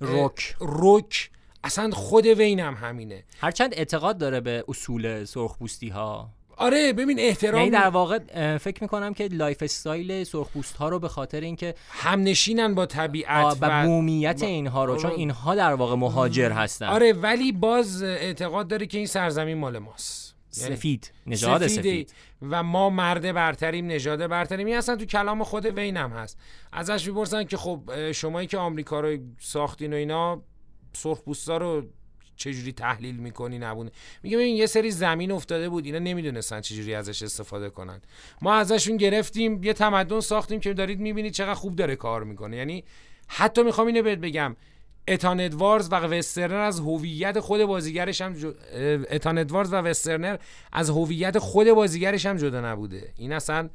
رک 0.00 0.56
رک 0.58 1.30
اصلا 1.64 1.90
خود 1.90 2.26
وینم 2.26 2.74
همینه. 2.74 3.24
هرچند 3.40 3.74
اعتقاد 3.74 4.18
داره 4.18 4.40
به 4.40 4.64
اصول 4.68 5.24
سرخپوستی 5.24 5.88
ها 5.88 6.30
آره 6.56 6.92
ببین 6.92 7.18
احترام. 7.20 7.58
یعنی 7.58 7.70
در 7.70 7.88
واقع 7.88 8.18
فکر 8.58 8.82
می‌کنم 8.82 9.14
که 9.14 9.28
lifestyle 9.28 10.24
سرخپوست 10.24 10.76
ها 10.76 10.88
رو 10.88 10.98
به 10.98 11.08
خاطر 11.08 11.40
اینکه 11.40 11.74
همنشینن 11.88 12.74
با 12.74 12.86
طبیعت 12.86 13.56
و 13.60 13.86
بومیت 13.86 14.42
اینها 14.42 14.84
رو 14.84 14.96
چون 14.96 15.10
اینها 15.10 15.54
در 15.54 15.74
واقع 15.74 15.94
مهاجر 15.94 16.52
هستن. 16.52 16.86
آره 16.86 17.12
ولی 17.12 17.52
باز 17.52 18.02
اعتقاد 18.02 18.68
داره 18.68 18.86
که 18.86 18.98
این 18.98 19.06
سرزمین 19.06 19.58
مال 19.58 19.78
ماست. 19.78 20.34
یعنی 20.56 20.76
سفید 20.76 21.12
نژاد 21.26 21.66
سفید. 21.66 22.14
و 22.50 22.62
ما 22.62 22.90
مرد 22.90 23.32
برتریم 23.32 23.86
نژاد 23.86 24.26
برتریم. 24.26 24.66
این 24.66 24.76
اصلا 24.76 24.96
تو 24.96 25.04
کلام 25.04 25.44
خود 25.44 25.66
وینم 25.66 26.10
هست. 26.10 26.38
ازش 26.72 27.06
می‌پرسن 27.06 27.44
که 27.44 27.56
خب 27.56 28.12
شمایی 28.12 28.46
که 28.46 28.58
آمریکا 28.58 29.00
رو 29.00 29.18
ساختین 29.38 29.92
و 29.92 29.96
اینا 29.96 30.42
سرخپوستا 30.92 31.56
رو 31.56 31.82
چجوری 32.36 32.72
تحلیل 32.72 33.16
می‌کنی 33.16 33.58
نبونه 33.58 33.90
میگه 34.22 34.36
ببین 34.36 34.56
یه 34.56 34.66
سری 34.66 34.90
زمین 34.90 35.32
افتاده 35.32 35.68
بود 35.68 35.86
اینا 35.86 35.98
نمی‌دونستن 35.98 36.60
چجوری 36.60 36.94
ازش 36.94 37.22
استفاده 37.22 37.70
کنن. 37.70 38.00
ما 38.42 38.54
ازشون 38.54 38.96
گرفتیم 38.96 39.64
یه 39.64 39.72
تمدن 39.72 40.20
ساختیم 40.20 40.60
که 40.60 40.74
دارید 40.74 41.00
می‌بینید 41.00 41.32
چقدر 41.32 41.54
خوب 41.54 41.76
داره 41.76 41.96
کار 41.96 42.24
می‌کنه. 42.24 42.56
یعنی 42.56 42.84
حتی 43.26 43.62
می‌خوام 43.62 43.86
اینو 43.86 44.02
بهت 44.02 44.18
بگم 44.18 44.56
اتان 45.08 45.40
ادواردز 45.40 45.88
و 45.92 45.94
وسترنر 45.94 46.60
از 46.60 46.80
هویت 46.80 47.40
خود 47.40 47.64
بازیگرش 47.64 48.20
هم 48.20 48.34
جو... 48.34 48.52
اتان 49.10 49.38
ادواردز 49.38 49.72
و 49.72 49.76
وسترنر 49.76 50.36
از 50.72 50.90
هویت 50.90 51.38
خود 51.38 51.70
بازیگرش 51.70 52.26
هم 52.26 52.36
جدا 52.36 52.60
نبوده. 52.72 53.12
این 53.16 53.32
اصلا 53.32 53.70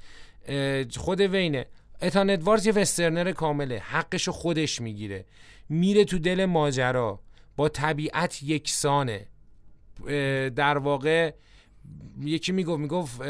خود 0.98 1.22
وینه. 1.22 1.66
اتان 2.02 2.30
ادواردز 2.30 2.66
یه 2.66 2.74
وسترنر 2.74 3.32
کامله. 3.32 3.80
حقشو 3.80 4.32
خودش 4.32 4.82
می‌گیره. 4.82 5.26
میره 5.70 6.06
تو 6.06 6.20
دل 6.20 6.46
ماجرا. 6.46 7.20
با 7.58 7.70
طبیعت 7.70 8.44
یکسانه. 8.44 9.28
در 10.56 10.78
واقع 10.78 11.34
یکی 12.22 12.52
می‌گفت 12.52 12.80
می‌گفت 12.80 13.22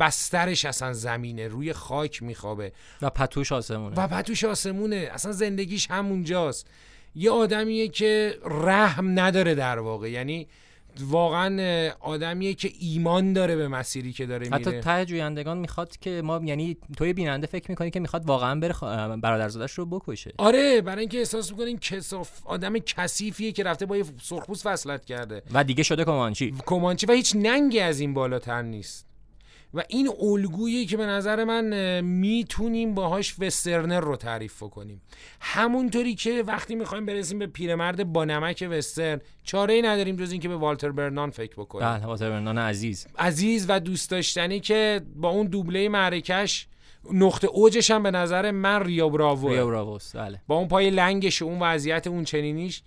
بسترش 0.00 0.64
اصلا 0.64 0.92
زمینه 0.92 1.48
روی 1.48 1.72
خاک 1.72 2.22
میخوابه. 2.22 2.72
و 3.02 3.10
پتوش 3.10 3.52
آسمونه. 3.52 3.96
و 3.96 4.06
پتوش 4.06 4.44
آسمونه. 4.44 5.08
اصلا 5.12 5.32
زندگیش 5.32 5.90
همونجاست. 5.90 6.66
یه 7.14 7.30
آدمیه 7.30 7.88
که 7.88 8.38
رحم 8.44 9.20
نداره 9.20 9.54
در 9.54 9.78
واقع. 9.78 10.10
یعنی 10.10 10.48
واقعا 11.00 11.90
آدمیه 12.00 12.54
که 12.54 12.70
ایمان 12.80 13.32
داره 13.32 13.56
به 13.56 13.68
مسیری 13.68 14.12
که 14.12 14.26
داره 14.26 14.48
حتی 14.52 14.70
میره. 14.70 14.80
ته 14.80 15.04
جویندگان 15.04 15.58
می‌خواد 15.58 15.96
که 15.96 16.22
ما 16.24 16.40
یعنی 16.44 16.76
توی 16.96 17.12
بیننده 17.12 17.46
فکر 17.46 17.70
می‌کنی 17.70 17.90
که 17.90 18.00
می‌خواد 18.00 18.26
واقعا 18.26 18.60
بره 18.60 18.72
خ... 18.72 18.84
برادرزادش 19.22 19.72
رو 19.72 19.86
بکشه. 19.86 20.32
آره 20.38 20.80
برای 20.80 21.00
اینکه 21.00 21.18
احساس 21.18 21.50
می‌کنین 21.50 21.78
کساف 21.78 22.30
آدم 22.44 22.78
کثیفیه 22.78 23.52
که 23.52 23.62
رفته 23.62 23.86
با 23.86 23.96
یه 23.96 24.04
سرخپوست 24.22 24.66
وصلت 24.66 25.04
کرده. 25.04 25.42
و 25.52 25.64
دیگه 25.64 25.82
شده 25.82 26.04
کمانچی. 26.04 26.54
کمانچی 26.66 27.06
و 27.06 27.12
هیچ 27.12 27.36
ننگی 27.36 27.80
از 27.80 28.00
این 28.00 28.14
بالاتر 28.14 28.62
نیست. 28.62 29.11
و 29.74 29.82
این 29.88 30.10
الگویی 30.20 30.86
که 30.86 30.96
به 30.96 31.06
نظر 31.06 31.44
من 31.44 32.00
می‌تونیم 32.00 32.94
باهاش 32.94 33.34
وسترنر 33.38 34.00
رو 34.00 34.16
تعریف 34.16 34.62
کنیم 34.62 35.02
همونطوری 35.40 36.14
که 36.14 36.44
وقتی 36.46 36.74
می‌خوایم 36.74 37.06
برسیم 37.06 37.38
به 37.38 37.46
پیرمرد 37.46 38.12
با 38.12 38.24
نمک 38.24 38.68
وسترن 38.70 39.20
چاره 39.44 39.74
ای 39.74 39.82
نداریم 39.82 40.16
جز 40.16 40.32
اینکه 40.32 40.48
به 40.48 40.56
والتر 40.56 40.90
برنان 40.90 41.30
فکر 41.30 41.52
بکنیم. 41.52 41.88
بله 41.88 42.06
والتر 42.06 42.30
برنان 42.30 42.58
عزیز. 42.58 43.06
عزیز 43.18 43.66
و 43.68 43.80
دوست 43.80 44.10
داشتنی 44.10 44.60
که 44.60 45.00
با 45.16 45.28
اون 45.28 45.46
دوبله 45.46 45.88
معرکش 45.88 46.66
نقطه 47.12 47.46
اوجش 47.46 47.90
هم 47.90 48.02
به 48.02 48.10
نظر 48.10 48.50
من 48.50 48.82
ریا 48.82 49.08
براوو 49.08 49.48
ریا 49.48 49.66
براووس 49.66 50.16
بله. 50.16 50.40
با 50.46 50.56
اون 50.56 50.68
پای 50.68 50.90
لنگش 50.90 51.42
و 51.42 51.44
اون 51.44 51.58
وضعیت 51.60 52.06
اون 52.06 52.24
چنینیش 52.24 52.82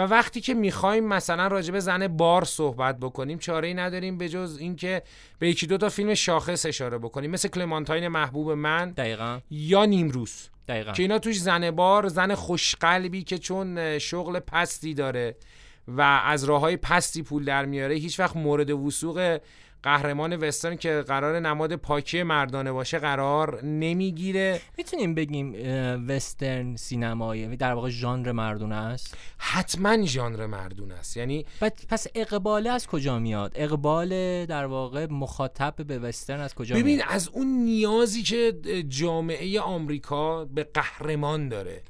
و 0.00 0.02
وقتی 0.02 0.40
که 0.40 0.54
می‌خوایم 0.54 1.04
مثلا 1.04 1.46
راجع 1.46 1.72
به 1.72 1.80
زن 1.80 2.08
بار 2.08 2.44
صحبت 2.44 2.98
بکنیم 2.98 3.38
چاره 3.38 3.68
ای 3.68 3.74
نداریم 3.74 4.18
به 4.18 4.28
جز 4.28 4.56
اینکه 4.60 5.02
به 5.38 5.48
یکی 5.48 5.66
دو 5.66 5.78
تا 5.78 5.88
فیلم 5.88 6.14
شاخص 6.14 6.66
اشاره 6.66 6.98
بکنیم. 6.98 7.30
مثل 7.30 7.48
کلمانتاین 7.48 8.08
محبوب 8.08 8.50
من 8.50 8.90
دقیقا. 8.90 9.40
یا 9.50 9.84
نیمروز. 9.84 10.48
دقیقا. 10.68 10.92
که 10.92 11.02
اینا 11.02 11.18
توش 11.18 11.40
زن 11.40 11.70
بار 11.70 12.08
زن 12.08 12.34
خوشقلبی 12.34 13.22
که 13.22 13.38
چون 13.38 13.98
شغل 13.98 14.38
پستی 14.38 14.94
داره 14.94 15.36
و 15.88 16.00
از 16.00 16.44
راه 16.44 16.60
های 16.60 16.76
پستی 16.76 17.22
پول 17.22 17.44
در 17.44 17.64
میاره 17.64 17.94
هیچ 17.94 18.20
وقت 18.20 18.36
مورد 18.36 18.70
وسوق 18.70 19.38
قهرمان 19.82 20.36
وسترن 20.36 20.76
که 20.76 21.04
قرار 21.08 21.40
نماد 21.40 21.76
پاکی 21.76 22.22
مردانه 22.22 22.72
باشه 22.72 22.98
قرار 22.98 23.64
نمی‌گیره. 23.64 24.60
می‌تونیم 24.78 25.14
بگیم 25.14 25.54
وسترن 26.08 26.76
سینمایی 26.76 27.56
در 27.56 27.72
واقع 27.72 27.88
ژانر 27.88 28.32
مردونه 28.32 28.74
است؟ 28.74 29.16
حتما 29.38 30.04
ژانر 30.04 30.46
مردونه 30.46 30.94
است. 30.94 31.16
یعنی 31.16 31.46
پس 31.88 32.06
اقبال 32.14 32.66
از 32.66 32.86
کجا 32.86 33.18
میاد؟ 33.18 33.52
اقبال 33.54 34.08
در 34.46 34.66
واقع 34.66 35.06
مخاطب 35.10 35.74
به 35.86 35.98
وسترن 35.98 36.40
از 36.40 36.54
کجا 36.54 36.76
ببین 36.76 36.96
میاد؟ 36.96 37.08
از 37.10 37.28
اون 37.28 37.46
نیازی 37.46 38.22
که 38.22 38.52
جامعه 38.88 39.60
آمریکا 39.60 40.44
به 40.44 40.64
قهرمان 40.64 41.48
داره. 41.48 41.82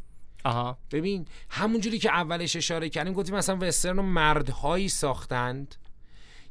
آها. 0.44 0.78
ببین 0.92 1.26
همونجوری 1.50 1.98
که 1.98 2.10
اولش 2.10 2.56
اشاره 2.56 2.88
کردیم 2.88 3.12
گفتیم 3.12 3.34
مثلا 3.34 3.58
وسترن 3.60 3.96
رو 3.96 4.02
مردهایی 4.02 4.88
ساختند. 4.88 5.74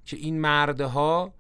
که 0.10 0.18
این 0.18 0.42
مردها 0.42 1.34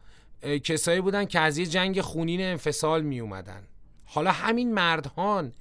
کسایی 0.63 1.01
بودن 1.01 1.25
که 1.25 1.39
از 1.39 1.57
یه 1.57 1.65
جنگ 1.65 2.01
خونین 2.01 2.41
انفصال 2.41 3.01
می 3.01 3.19
اومدن 3.19 3.63
حالا 4.05 4.31
همین 4.31 4.73
مردهان 4.73 5.53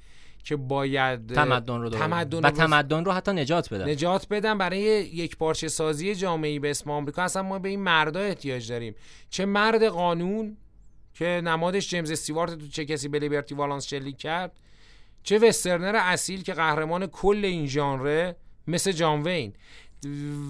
که 0.44 0.57
باید 0.57 1.35
تمدن 1.35 1.81
رو 1.81 1.88
تمدن 1.88 2.38
و 2.38 2.40
رو 2.42 2.51
تمدن 2.51 3.05
رو 3.05 3.12
حتی 3.12 3.33
نجات 3.33 3.75
بدن. 3.75 3.90
نجات 3.90 4.29
بدن 4.29 4.59
برای 4.59 4.81
یک 4.81 5.37
پارچه 5.37 5.68
سازی 5.68 6.14
جامعه 6.14 6.59
به 6.59 6.71
اسم 6.71 6.90
آمریکا. 6.90 7.23
اصلا 7.23 7.42
ما 7.42 7.59
به 7.59 7.68
این 7.68 7.81
مردا 7.81 8.21
احتیاج 8.21 8.68
داریم. 8.68 8.94
چه 9.31 9.47
مرد 9.47 9.85
قانون 9.85 10.57
که 11.14 11.40
نمادش 11.44 11.88
جیمز 11.88 12.11
استیوارت 12.11 12.59
تو 12.59 12.68
چه 12.68 12.85
کسی 12.85 13.09
به 13.09 13.18
لیبرتی 13.18 13.55
والانس 13.55 13.87
شلیک 13.87 14.16
کرد 14.16 14.53
چه 15.23 15.38
وسترنر 15.38 15.97
اصیل 15.97 16.42
که 16.42 16.55
قهرمان 16.55 17.07
کل 17.07 17.44
این 17.44 17.66
ژانر 17.66 18.33
مثل 18.66 18.92
جان 18.92 19.23
وین. 19.23 19.53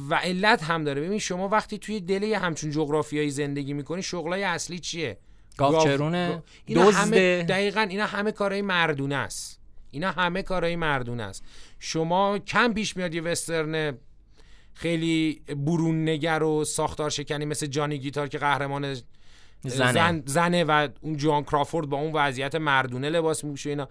و 0.09 0.15
علت 0.15 0.63
هم 0.63 0.85
داره. 0.85 1.01
ببین 1.01 1.19
شما 1.19 1.49
وقتی 1.49 1.79
توی 1.79 2.01
دل 2.01 2.23
یه 2.23 2.39
همچون 2.39 2.71
جغرافیایی 2.71 3.31
زندگی 3.31 3.73
می‌کنی 3.73 4.03
شغلای 4.03 4.43
اصلی 4.43 4.79
چیه؟ 4.79 5.19
گاوچرونه 5.57 6.43
اینا 6.67 6.91
همه 6.91 7.43
دقیقا 7.43 7.81
اینا 7.81 8.07
همه 8.07 8.33
کارهای 8.33 8.63
مردونه 8.63 9.17
است. 9.17 9.61
اینا 9.91 10.11
همه 10.11 10.43
کارهای 10.43 10.77
مردونه 10.77 11.23
است. 11.23 11.45
شما 11.79 12.39
کم 12.39 12.73
پیش 12.73 12.97
میاد 12.97 13.15
یه 13.15 13.23
وسترن 13.23 13.99
خیلی 14.75 15.43
برون 15.57 16.09
نگر 16.09 16.43
و 16.43 16.65
ساختار 16.65 17.11
شکنی 17.11 17.45
مثل 17.45 17.67
جانی 17.67 17.99
گیتار 17.99 18.29
که 18.29 18.39
قهرمان 18.39 18.95
زنه. 19.65 19.93
زن 19.93 20.23
زنه 20.27 20.65
و 20.65 20.89
اون 21.01 21.17
جان 21.17 21.43
کرافورد 21.43 21.89
با 21.89 21.97
اون 21.97 22.13
وضعیت 22.13 22.55
مردونه 22.55 23.11
لباس 23.11 23.45
میپوشه 23.45 23.71
اینا. 23.71 23.89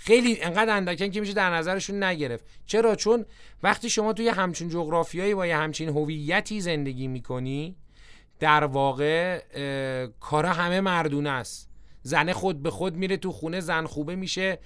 خیلی 0.00 0.42
انقدر 0.42 0.76
اندکن 0.76 1.10
که 1.10 1.20
میشه 1.20 1.32
در 1.32 1.50
نظرشون 1.54 2.02
نگرفت. 2.02 2.44
چرا؟ 2.66 2.94
چون 2.94 3.24
وقتی 3.62 3.90
شما 3.90 4.12
توی 4.12 4.28
همچین 4.28 4.68
جغرافیایی 4.68 5.34
با 5.34 5.46
یه 5.46 5.56
همچین 5.56 5.88
هویتی 5.88 6.60
زندگی 6.60 7.08
می‌کنی 7.08 7.76
در 8.38 8.64
واقع 8.64 9.40
کارا 10.20 10.52
همه 10.52 10.80
مردونه 10.80 11.30
است. 11.30 11.70
زنه 12.02 12.32
خود 12.32 12.62
به 12.62 12.70
خود 12.70 12.96
میره 12.96 13.16
تو 13.16 13.32
خونه 13.32 13.60
زن 13.60 13.86
خوبه 13.86 14.16
میشه 14.16 14.58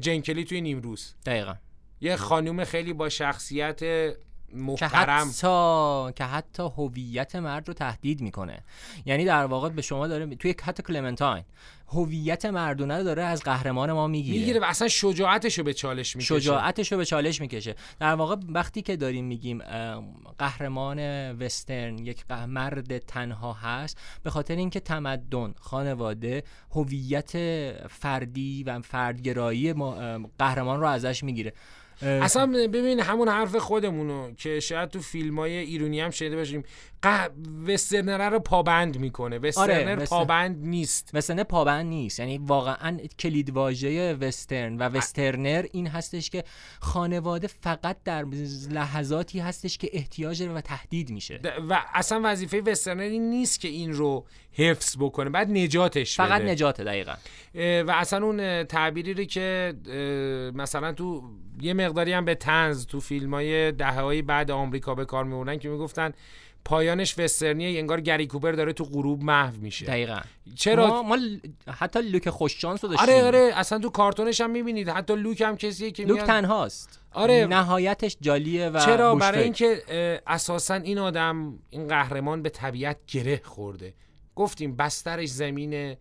جنکلی 0.00 0.44
توی 0.44 0.60
نیمروز. 0.60 1.14
دقیقا. 1.26 1.54
یه 2.00 2.16
خانوم 2.16 2.64
خیلی 2.64 2.92
با 2.92 3.08
شخصیت 3.08 3.80
که 4.50 4.56
محترم. 4.56 5.28
حتی 5.28 6.12
که 6.16 6.24
حتی 6.24 6.62
هویت 6.62 7.36
مرد 7.36 7.68
رو 7.68 7.74
تهدید 7.74 8.20
می‌کنه. 8.20 8.64
یعنی 9.06 9.24
در 9.24 9.44
واقع 9.44 9.68
به 9.68 9.82
شما 9.82 10.06
داره 10.06 10.26
توی 10.26 10.54
حتی 10.62 10.82
کلمنتاین 10.82 11.44
هویت 11.88 12.44
مردونه 12.44 12.96
رو 12.98 13.04
داره 13.04 13.22
از 13.22 13.42
قهرمان 13.42 13.92
ما 13.92 14.06
می‌گیره. 14.06 14.38
می‌گیره 14.38 14.60
و 14.60 14.64
اصلا 14.64 14.88
شجاعتش 14.88 15.58
رو 15.58 15.64
به 15.64 15.74
چالش 15.74 16.16
می‌کشه. 16.16 16.40
شجاعتش 16.40 16.92
رو 16.92 16.98
به 16.98 17.04
چالش 17.04 17.40
می‌کشه. 17.40 17.74
در 18.00 18.14
واقع 18.14 18.36
وقتی 18.48 18.82
که 18.82 18.96
داریم 18.96 19.24
میگیم 19.24 19.62
قهرمان 20.38 20.98
وسترن 21.32 21.98
یک 21.98 22.30
مرد 22.30 22.98
تنها 22.98 23.52
هست 23.52 23.98
به 24.22 24.30
خاطر 24.30 24.56
اینکه 24.56 24.80
تمدن 24.80 25.54
خانواده 25.60 26.44
هویت 26.70 27.32
فردی 27.88 28.64
و 28.64 28.80
فردگرایی 28.80 29.74
قهرمان 30.38 30.80
رو 30.80 30.86
ازش 30.86 31.24
می‌گیره. 31.24 31.52
اصلا 32.02 32.46
ببین 32.46 33.00
همون 33.00 33.28
حرف 33.28 33.56
خودمونو 33.56 34.34
که 34.34 34.60
شاید 34.60 34.88
تو 34.88 35.00
فیلم 35.00 35.38
های 35.38 35.56
ایرونی 35.56 36.00
هم 36.00 36.10
شده 36.10 36.36
باشیم. 36.36 36.64
ق... 37.06 37.30
وسترنر 37.66 38.30
رو 38.30 38.38
پابند 38.38 38.98
می‌کنه. 38.98 39.38
وسترنر 39.38 39.92
آره، 39.92 40.06
پابند 40.06 40.66
نیست. 40.66 41.10
وسترنر 41.14 41.42
پابند 41.42 41.86
نیست. 41.86 42.20
یعنی 42.20 42.38
واقعا 42.38 42.98
کلید 43.18 43.50
واژه 43.50 44.14
وسترن 44.14 44.76
و 44.76 44.82
وسترنر 44.82 45.66
این 45.72 45.86
هستش 45.86 46.30
که 46.30 46.44
خانواده 46.80 47.46
فقط 47.46 47.96
در 48.04 48.24
لحظاتی 48.70 49.40
هستش 49.40 49.78
که 49.78 49.90
احتیاج 49.92 50.42
داره 50.42 50.54
و 50.54 50.60
تهدید 50.60 51.10
میشه. 51.10 51.40
و 51.68 51.82
اصلا 51.94 52.20
وظیفه 52.24 52.60
وسترنر 52.60 53.02
این 53.02 53.30
نیست 53.30 53.60
که 53.60 53.68
این 53.68 53.92
رو 53.92 54.26
حفظ 54.52 54.96
بکنه. 55.00 55.30
بعد 55.30 55.50
نجاتش 55.50 56.16
فقط 56.16 56.42
بده. 56.42 56.50
نجاته 56.50 56.84
دقیقا. 56.84 57.14
و 57.54 57.90
اصلا 57.94 58.26
اون 58.26 58.64
تعبیری 58.64 59.14
رو 59.14 59.24
که 59.24 59.74
مثلا 60.54 60.92
تو 60.92 61.22
یه 61.60 61.74
مقداری 61.74 62.12
هم 62.12 62.24
به 62.24 62.34
تنز 62.34 62.86
تو 62.86 63.00
فیلم 63.00 63.34
های 63.34 63.72
دهه 63.72 64.00
های 64.00 64.22
بعد 64.22 64.50
آمریکا 64.50 64.94
به 64.94 65.04
کار 65.04 65.24
می‌برن 65.24 65.58
که 65.58 65.68
می‌گفتن 65.68 66.12
پایانش 66.66 67.18
وسترنیه 67.18 67.78
انگار 67.78 68.00
گری 68.00 68.26
کوپر 68.26 68.52
داره 68.52 68.72
تو 68.72 68.84
غروب 68.84 69.22
محو 69.22 69.56
میشه. 69.60 69.86
دقیقا. 69.86 70.20
چرا؟ 70.54 70.86
ما, 70.86 71.02
ما 71.02 71.18
حتی 71.68 72.02
لوک 72.02 72.30
خوششانس 72.30 72.84
رو 72.84 72.90
داشتیم. 72.90 73.08
آره 73.08 73.24
آره 73.24 73.50
اصلا 73.54 73.78
تو 73.78 73.90
کارتونش 73.90 74.40
هم 74.40 74.50
می‌بینید. 74.50 74.88
حتی 74.88 75.16
لوک 75.16 75.40
هم 75.40 75.56
کسیه 75.56 75.90
که 75.90 76.02
لوک 76.02 76.16
میاد 76.16 76.26
تنهاست. 76.26 77.00
آره. 77.12 77.46
نهایتش 77.46 78.16
جالیه 78.20 78.68
و 78.68 78.80
چرا؟ 78.80 79.14
بوشفک. 79.14 79.30
برای 79.30 79.44
اینکه 79.44 79.82
اساسا 80.26 80.74
این 80.74 80.98
آدم 80.98 81.58
این 81.70 81.88
قهرمان 81.88 82.42
به 82.42 82.48
طبیعت 82.48 82.96
گره 83.06 83.40
خورده. 83.44 83.94
گفتیم 84.34 84.76
بسترش 84.76 85.28
زمینه 85.28 85.98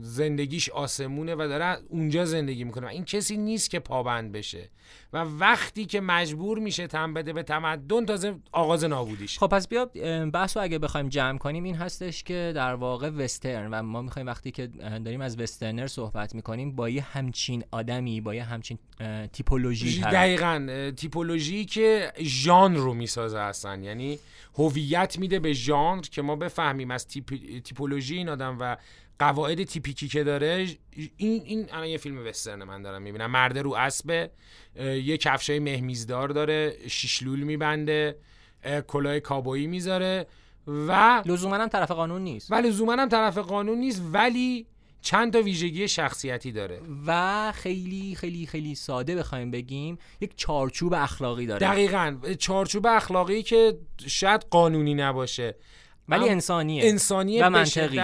زندگیش 0.00 0.68
آسمونه 0.68 1.34
و 1.34 1.38
داره 1.48 1.78
اونجا 1.88 2.24
زندگی 2.24 2.64
می‌کنه. 2.64 2.86
و 2.86 2.90
این 2.90 3.04
کسی 3.04 3.36
نیست 3.36 3.70
که 3.70 3.78
پابند 3.78 4.32
بشه. 4.32 4.70
و 5.12 5.18
وقتی 5.18 5.86
که 5.86 6.00
مجبور 6.00 6.58
میشه 6.58 6.86
تن 6.86 7.14
بده 7.14 7.32
به 7.32 7.42
تمدن 7.42 8.06
تازه 8.06 8.34
آغاز 8.52 8.84
نابودیش. 8.84 9.38
خب 9.38 9.46
پس 9.46 9.68
بیا 9.68 9.84
بحث 10.32 10.56
رو 10.56 10.62
اگه 10.62 10.78
بخوایم 10.78 11.08
جمع 11.08 11.38
کنیم 11.38 11.64
این 11.64 11.74
هستش 11.74 12.22
که 12.22 12.52
در 12.54 12.74
واقع 12.74 13.10
وسترن 13.10 13.70
و 13.70 13.82
ما 13.82 14.02
می‌خوایم 14.02 14.26
وقتی 14.26 14.50
که 14.50 14.66
داریم 15.04 15.20
از 15.20 15.40
وسترنر 15.40 15.86
صحبت 15.86 16.34
می‌کنیم 16.34 16.76
با 16.76 16.88
یه 16.88 17.02
همچین 17.02 17.64
آدمی 17.70 18.20
با 18.20 18.34
یه 18.34 18.44
همچین 18.44 18.78
تیپولوژی 19.32 20.00
دقیقا 20.00 20.90
تیپولوژی 20.96 21.64
که 21.64 22.12
ژانر 22.22 22.76
رو 22.76 22.94
می‌سازه 22.94 23.38
اصلا. 23.38 23.76
یعنی 23.76 24.18
هویت 24.54 25.18
میده 25.18 25.38
به 25.38 25.52
ژانر 25.52 26.00
که 26.00 26.22
ما 26.22 26.36
بفهمیم 26.36 26.90
از 26.90 27.06
تیپ... 27.06 27.24
تیپولوژی 27.64 28.16
این 28.16 28.28
آدم 28.28 28.56
و 28.60 28.76
قواعد 29.18 29.64
تیپیکی 29.64 30.08
که 30.08 30.24
داره 30.24 30.66
این 31.16 31.42
این 31.44 31.68
الان 31.72 31.86
یه 31.86 31.98
فیلم 31.98 32.26
وسترن 32.26 32.64
من 32.64 32.82
دارم 32.82 33.02
می‌بینم. 33.02 33.30
مرد 33.30 33.58
رو 33.58 33.74
اسب 33.74 34.30
یه 34.80 35.16
کفشای 35.16 35.58
مهمیزدار 35.58 36.28
داره 36.28 36.76
شیشلول 36.88 37.40
میبنده 37.40 38.18
کلاه 38.86 39.20
کابویی 39.20 39.66
می‌ذاره 39.66 40.26
و 40.66 41.22
لزوما 41.26 41.56
هم 41.56 41.68
طرف 41.68 41.90
قانون 41.90 42.22
نیست. 42.22 42.52
و 42.52 42.54
لزوما 42.54 42.92
هم 42.92 43.08
طرف 43.08 43.38
قانون 43.38 43.78
نیست 43.78 44.02
ولی 44.12 44.66
چند 45.00 45.32
تا 45.32 45.42
ویژگی 45.42 45.88
شخصیتی 45.88 46.52
داره. 46.52 46.80
و 47.06 47.52
خیلی 47.52 48.14
خیلی 48.14 48.46
خیلی 48.46 48.74
ساده 48.74 49.16
بخوایم 49.16 49.50
بگیم 49.50 49.98
یک 50.20 50.36
چارچوب 50.36 50.94
اخلاقی 50.94 51.46
داره. 51.46 51.66
دقیقا. 51.66 52.16
چارچوب 52.38 52.86
اخلاقی 52.86 53.42
که 53.42 53.78
شاید 54.06 54.46
قانونی 54.50 54.94
نباشه. 54.94 55.54
ولی 56.08 56.28
انسانیه. 56.28 56.84
انسانیه 56.84 57.46
و 57.46 57.50
منطقی. 57.50 58.00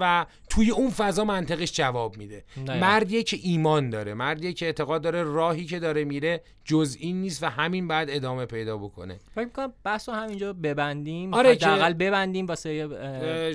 و 0.00 0.26
توی 0.50 0.70
اون 0.70 0.90
فضا 0.90 1.24
منطقش 1.24 1.72
جواب 1.72 2.16
میده. 2.16 2.44
مردیه 2.66 3.22
که 3.22 3.38
ایمان 3.42 3.90
داره 3.90 4.14
مردیه 4.14 4.52
که 4.52 4.66
اعتقاد 4.66 5.02
داره 5.02 5.22
راهی 5.22 5.64
که 5.64 5.78
داره 5.78 6.04
میره 6.04 6.42
جز 6.64 6.96
این 7.00 7.20
نیست 7.20 7.42
و 7.42 7.46
همین 7.46 7.88
بعد 7.88 8.10
ادامه 8.10 8.46
پیدا 8.46 8.76
بکنه. 8.76 9.20
فکر 9.34 9.44
می‌کنم 9.44 9.72
بحث 9.84 10.08
رو 10.08 10.14
همینجا 10.14 10.52
ببندیم. 10.52 11.34
آره 11.34 11.50
حداقل 11.50 11.92
ببندیم 11.92 12.46
واسه 12.46 12.86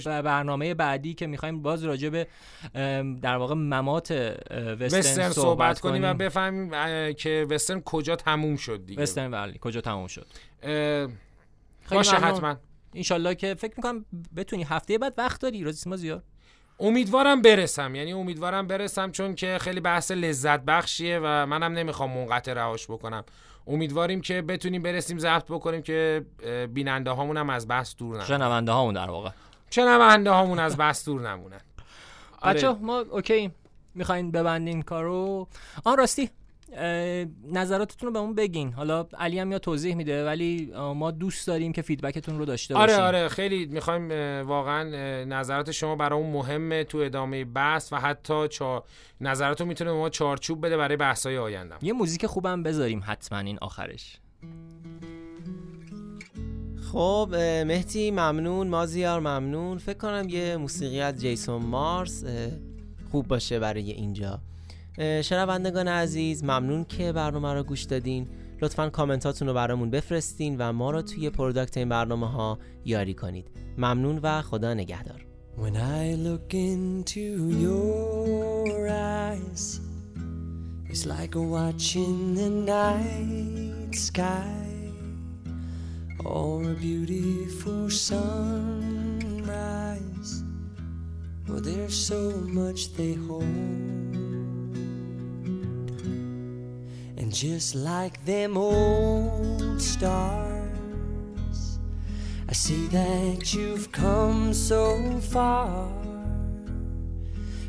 برنامه 0.06 0.74
بعدی 0.74 1.14
که 1.14 1.28
می‌خوایم 1.28 1.62
باز 1.62 1.84
راجع 1.84 2.10
به 2.10 2.28
در 3.22 3.36
واقع 3.36 3.56
ممات 3.56 4.12
وسترن, 4.12 5.00
وسترن 5.00 5.30
صحبت, 5.30 5.80
کنیم 5.80 6.04
و 6.04 6.14
بفهمیم 6.14 6.72
که 7.14 7.48
وسترن 7.50 7.82
کجا 7.82 8.16
تموم 8.16 8.56
شد 8.56 8.86
دیگه. 8.86 9.02
وسترن 9.02 9.32
ولی 9.32 9.60
کجا 9.62 9.82
تموم 9.82 10.08
شد؟ 10.08 10.28
باشه 11.92 12.16
حتما. 12.16 12.56
انشالله 12.96 13.36
که 13.36 13.54
فکر 13.54 13.74
می‌کنم 13.78 14.06
بتونی 14.36 14.64
هفته 14.64 14.98
بعد 14.98 15.14
وقت 15.18 15.42
داری 15.42 15.74
ما 15.86 15.96
زیاد. 15.96 16.24
امیدوارم 16.80 17.42
برسم 17.42 17.96
یعنی 17.96 18.14
امیدوارم 18.14 18.68
برسم 18.68 19.12
چون 19.12 19.36
که 19.36 19.58
خیلی 19.62 19.80
بحث 19.80 20.12
لذت 20.12 20.60
بخشیه 20.60 21.20
و 21.24 21.46
منم 21.46 21.74
نمی‌خوام 21.74 22.12
منقطع 22.18 22.54
رهاش 22.54 22.88
بکنم. 22.88 23.24
امیدواریم 23.68 24.22
که 24.22 24.42
بتونیم 24.42 24.82
برسیم 24.82 25.20
ضبط 25.20 25.46
بکنیم 25.46 25.82
که 25.82 26.26
بیننده 26.74 27.12
هامون 27.12 27.38
هم 27.38 27.50
از 27.50 27.68
بحث 27.68 27.96
دور 27.96 28.10
نمونن. 28.10 28.26
شنونده 28.26 28.72
هامون 28.72 28.94
در 28.94 29.10
واقع. 29.10 29.30
شنونده 29.70 30.30
هامون 30.30 30.60
از 30.60 30.78
بحث 30.78 31.06
دور 31.06 31.30
نمونن. 31.30 31.62
بچه 32.44 32.72
ما 32.72 33.00
اوکی 33.00 33.52
می‌خواین 33.96 34.32
ببندین 34.32 34.82
کارو؟ 34.82 35.48
آن 35.84 35.98
راستی. 35.98 36.30
نظراتتون 37.52 38.08
رو 38.08 38.14
به 38.14 38.20
اون 38.20 38.36
بگین. 38.36 38.74
حالا 38.74 39.08
علی 39.20 39.40
هم 39.40 39.52
یا 39.52 39.60
توضیح 39.60 39.96
میده 39.96 40.26
ولی 40.26 40.72
ما 40.96 41.12
دوست 41.12 41.48
داریم 41.48 41.74
که 41.74 41.82
فیدبکتون 41.82 42.38
رو 42.38 42.46
داشته 42.46 42.76
آره 42.76 42.94
باشیم. 42.94 43.06
آره 43.06 43.28
خیلی 43.28 43.66
می‌خوایم 43.66 44.12
واقعا 44.48 44.84
نظرات 45.26 45.72
شما 45.72 45.96
برای 45.96 46.20
اون 46.20 46.32
مهمه 46.32 46.84
تو 46.84 46.98
ادامه 46.98 47.46
بحث 47.46 47.94
و 47.94 47.96
حتی 47.96 48.48
چا... 48.48 48.84
نظرات 49.22 49.62
رو 49.62 49.68
می‌تونه 49.68 49.92
ما 49.92 50.10
چارچوب 50.10 50.66
بده 50.66 50.78
برای 50.78 50.98
بحث 50.98 51.26
های 51.26 51.38
آینده. 51.38 51.76
یه 51.82 51.94
موزیک 51.94 52.26
خوبم 52.26 52.64
بذاریم 52.64 53.04
حتما 53.06 53.40
این 53.40 53.58
آخرش. 53.62 54.18
خب 56.92 57.30
مهتی 57.68 58.12
ممنون 58.12 58.68
مازیار 58.68 59.20
ممنون. 59.20 59.78
فکر 59.78 59.98
کنم 59.98 60.30
یه 60.30 60.58
موسیقی 60.58 61.02
از 61.02 61.22
جیسون 61.22 61.62
مارس 61.62 62.24
خوب 63.12 63.28
باشه 63.28 63.60
برای 63.60 63.92
اینجا. 63.92 64.40
شنوندگان 64.98 65.88
عزیز 65.88 66.44
ممنون 66.44 66.86
که 66.86 67.12
برنامه 67.12 67.54
رو 67.54 67.64
گوش 67.64 67.84
دادین. 67.84 68.28
لطفا 68.62 68.90
کامنتاتون 68.90 69.48
رو 69.48 69.54
برامون 69.54 69.90
بفرستین 69.90 70.56
و 70.60 70.74
ما 70.74 70.92
رو 70.92 71.02
توی 71.02 71.30
پروداکت 71.30 71.78
این 71.78 71.90
برنامه 71.90 72.32
ها 72.32 72.60
یاری 72.86 73.14
کنید. 73.14 73.48
ممنون 73.78 74.20
و 74.24 74.42
خدا 74.42 74.74
نگهدار. 74.74 75.26
When 75.58 75.76
I 75.76 76.16
look 76.28 76.54
into 76.54 77.26
your 77.66 78.88
eyes 78.90 79.66
It's 80.90 81.06
like 81.06 81.34
watching 81.36 82.36
the 82.40 82.50
night 82.50 83.94
sky 83.96 84.74
Or 86.26 86.64
a 86.64 86.74
beautiful 86.74 87.90
sunrise. 87.90 89.34
Well, 91.48 91.60
there's 91.60 91.98
so 91.98 92.32
much 92.48 92.94
they 92.94 93.14
hold. 93.14 94.03
Just 97.34 97.74
like 97.74 98.24
them 98.26 98.56
old 98.56 99.82
stars, 99.82 101.80
I 102.48 102.54
see 102.54 102.86
that 102.88 103.56
you've 103.56 103.92
come 103.92 104.54
so 104.54 105.20
far 105.20 105.90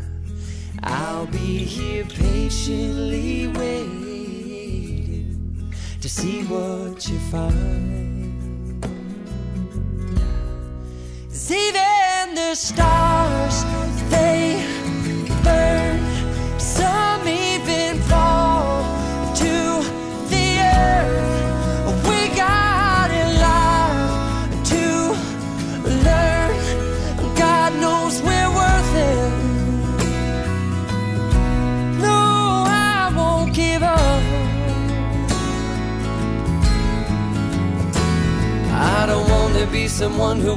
I'll 0.82 1.26
be 1.26 1.64
here 1.64 2.04
patiently 2.04 3.48
waiting 3.48 4.00
to 6.00 6.08
see 6.08 6.44
what 6.44 7.06
you 7.08 7.18
find. 7.30 8.09
Even 11.52 12.34
the 12.34 12.54
stars, 12.54 13.64
they 14.08 14.64
burn. 15.42 15.98
Some 16.60 17.26
even 17.26 17.98
fall 18.02 18.84
to 19.34 19.82
the 20.32 20.46
earth. 20.60 22.08
We 22.08 22.28
got 22.36 23.10
in 23.10 23.40
line 23.40 24.62
to 24.72 24.84
learn. 26.06 26.54
God 27.36 27.74
knows 27.80 28.22
we're 28.22 28.52
worth 28.60 28.94
it. 29.10 29.30
No, 32.00 32.64
I 32.66 33.12
won't 33.16 33.52
give 33.54 33.82
up. 33.82 34.22
I 38.72 39.06
don't 39.06 39.28
want 39.28 39.54
to 39.56 39.66
be 39.66 39.88
someone 39.88 40.38
who 40.40 40.56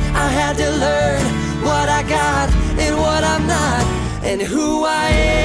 I 0.13 0.27
had 0.27 0.57
to 0.57 0.69
learn 0.69 1.21
what 1.63 1.89
I 1.89 2.03
got 2.03 2.49
and 2.79 2.97
what 2.97 3.23
I'm 3.23 3.47
not, 3.47 3.85
and 4.23 4.41
who 4.41 4.83
I 4.83 5.09
am. 5.09 5.41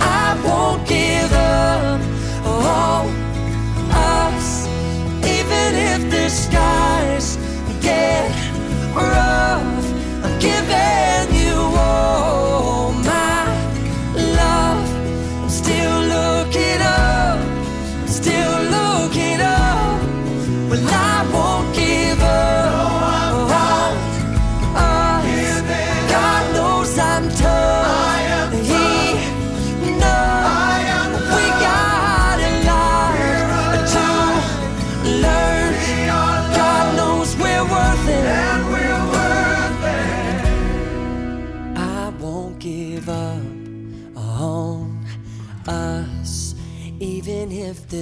I 0.00 0.34
won't 0.46 0.86
give 0.88 1.32
up 1.32 2.00
on 2.46 3.06
us, 3.92 4.66
even 5.36 5.74
if 5.74 6.10
the 6.10 6.28
skies 6.28 6.79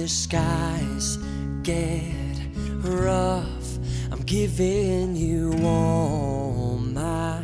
skies 0.09 1.17
get 1.61 2.13
rough, 2.77 3.77
I'm 4.11 4.21
giving 4.23 5.15
you 5.15 5.53
all 5.63 6.77
my 6.79 7.43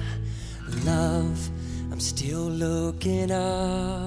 love. 0.84 1.50
I'm 1.92 2.00
still 2.00 2.50
looking 2.50 3.32
up. 3.32 4.05